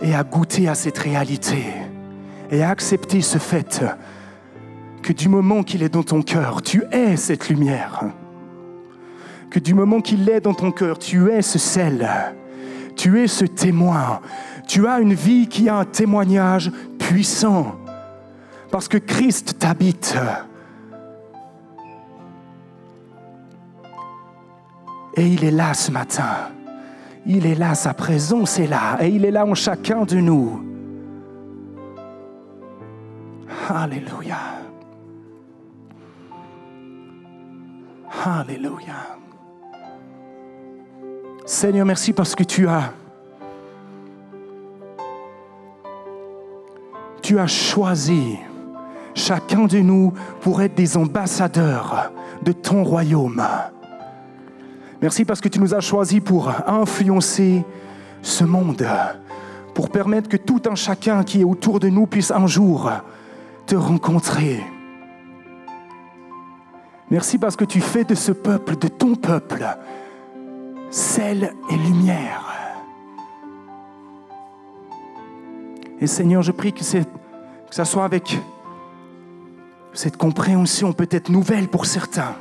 et 0.00 0.14
à 0.14 0.22
goûter 0.22 0.68
à 0.68 0.74
cette 0.74 0.96
réalité 0.96 1.64
et 2.50 2.62
à 2.62 2.70
accepter 2.70 3.20
ce 3.20 3.38
fait 3.38 3.84
que 5.02 5.12
du 5.12 5.28
moment 5.28 5.62
qu'il 5.62 5.82
est 5.82 5.88
dans 5.88 6.02
ton 6.02 6.22
cœur, 6.22 6.62
tu 6.62 6.84
es 6.92 7.16
cette 7.16 7.48
lumière. 7.48 8.04
Que 9.50 9.58
du 9.58 9.74
moment 9.74 10.00
qu'il 10.00 10.28
est 10.28 10.40
dans 10.40 10.54
ton 10.54 10.70
cœur, 10.70 10.98
tu 10.98 11.30
es 11.30 11.42
ce 11.42 11.58
sel. 11.58 12.08
Tu 12.98 13.20
es 13.22 13.28
ce 13.28 13.44
témoin. 13.44 14.20
Tu 14.66 14.88
as 14.88 14.98
une 14.98 15.14
vie 15.14 15.46
qui 15.46 15.68
a 15.68 15.76
un 15.76 15.84
témoignage 15.84 16.72
puissant. 16.98 17.76
Parce 18.72 18.88
que 18.88 18.98
Christ 18.98 19.56
t'habite. 19.60 20.18
Et 25.14 25.28
il 25.28 25.44
est 25.44 25.52
là 25.52 25.74
ce 25.74 25.92
matin. 25.92 26.50
Il 27.24 27.46
est 27.46 27.54
là, 27.54 27.76
sa 27.76 27.94
présence 27.94 28.58
est 28.58 28.66
là. 28.66 28.98
Et 29.00 29.08
il 29.08 29.24
est 29.24 29.30
là 29.30 29.46
en 29.46 29.54
chacun 29.54 30.04
de 30.04 30.16
nous. 30.16 30.60
Alléluia. 33.68 34.38
Alléluia. 38.24 39.17
Seigneur, 41.48 41.86
merci 41.86 42.12
parce 42.12 42.34
que 42.34 42.44
tu 42.44 42.68
as 42.68 42.92
choisi 47.46 48.36
chacun 49.14 49.64
de 49.64 49.78
nous 49.78 50.12
pour 50.42 50.60
être 50.60 50.74
des 50.74 50.98
ambassadeurs 50.98 52.12
de 52.42 52.52
ton 52.52 52.84
royaume. 52.84 53.42
Merci 55.00 55.24
parce 55.24 55.40
que 55.40 55.48
tu 55.48 55.58
nous 55.58 55.74
as 55.74 55.80
choisis 55.80 56.20
pour 56.20 56.52
influencer 56.66 57.64
ce 58.20 58.44
monde, 58.44 58.86
pour 59.72 59.88
permettre 59.88 60.28
que 60.28 60.36
tout 60.36 60.60
un 60.70 60.74
chacun 60.74 61.24
qui 61.24 61.40
est 61.40 61.44
autour 61.44 61.80
de 61.80 61.88
nous 61.88 62.06
puisse 62.06 62.30
un 62.30 62.46
jour 62.46 62.90
te 63.64 63.74
rencontrer. 63.74 64.62
Merci 67.10 67.38
parce 67.38 67.56
que 67.56 67.64
tu 67.64 67.80
fais 67.80 68.04
de 68.04 68.14
ce 68.14 68.32
peuple, 68.32 68.76
de 68.76 68.88
ton 68.88 69.14
peuple, 69.14 69.64
sel 70.90 71.54
et 71.70 71.76
lumière. 71.76 72.44
Et 76.00 76.06
Seigneur, 76.06 76.42
je 76.42 76.52
prie 76.52 76.72
que, 76.72 76.80
que 76.80 77.74
ça 77.74 77.84
soit 77.84 78.04
avec 78.04 78.38
cette 79.92 80.16
compréhension 80.16 80.92
peut-être 80.92 81.28
nouvelle 81.28 81.68
pour 81.68 81.86
certains, 81.86 82.36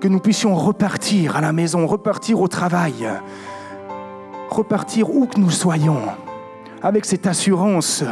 que 0.00 0.08
nous 0.08 0.20
puissions 0.20 0.54
repartir 0.54 1.36
à 1.36 1.40
la 1.40 1.52
maison, 1.52 1.86
repartir 1.86 2.40
au 2.40 2.48
travail, 2.48 3.08
repartir 4.50 5.14
où 5.14 5.26
que 5.26 5.38
nous 5.38 5.50
soyons, 5.50 6.02
avec 6.82 7.04
cette 7.04 7.26
assurance 7.26 8.04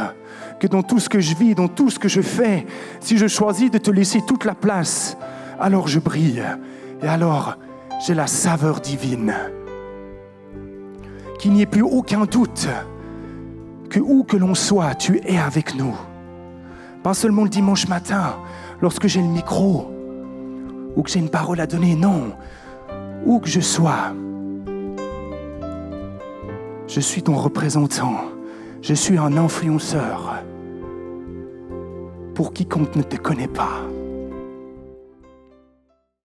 que 0.59 0.67
dans 0.67 0.83
tout 0.83 0.99
ce 0.99 1.09
que 1.09 1.19
je 1.19 1.35
vis, 1.35 1.53
dans 1.53 1.67
tout 1.67 1.89
ce 1.89 1.99
que 1.99 2.07
je 2.07 2.21
fais, 2.21 2.65
si 2.99 3.17
je 3.17 3.27
choisis 3.27 3.69
de 3.69 3.77
te 3.77 3.91
laisser 3.91 4.21
toute 4.25 4.45
la 4.45 4.55
place, 4.55 5.17
alors 5.59 5.87
je 5.87 5.99
brille. 5.99 6.43
Et 7.03 7.07
alors, 7.07 7.57
j'ai 8.05 8.13
la 8.13 8.27
saveur 8.27 8.79
divine. 8.79 9.35
Qu'il 11.39 11.53
n'y 11.53 11.61
ait 11.61 11.67
plus 11.67 11.83
aucun 11.83 12.25
doute 12.25 12.67
que 13.89 13.99
où 13.99 14.23
que 14.23 14.37
l'on 14.37 14.55
soit, 14.55 14.95
tu 14.95 15.19
es 15.25 15.37
avec 15.37 15.75
nous. 15.75 15.95
Pas 17.03 17.13
seulement 17.13 17.43
le 17.43 17.49
dimanche 17.49 17.87
matin, 17.87 18.35
lorsque 18.81 19.07
j'ai 19.07 19.21
le 19.21 19.27
micro, 19.27 19.91
ou 20.95 21.03
que 21.03 21.09
j'ai 21.09 21.19
une 21.19 21.29
parole 21.29 21.59
à 21.59 21.67
donner, 21.67 21.95
non. 21.95 22.33
Où 23.25 23.39
que 23.39 23.47
je 23.47 23.61
sois, 23.61 24.13
je 26.87 26.99
suis 26.99 27.21
ton 27.21 27.35
représentant. 27.35 28.15
Je 28.81 28.93
suis 28.93 29.17
un 29.17 29.35
influenceur 29.37 30.35
pour 32.33 32.53
quiconque 32.53 32.95
ne 32.95 33.01
te 33.01 33.17
connaît 33.17 33.47
pas. 33.47 33.81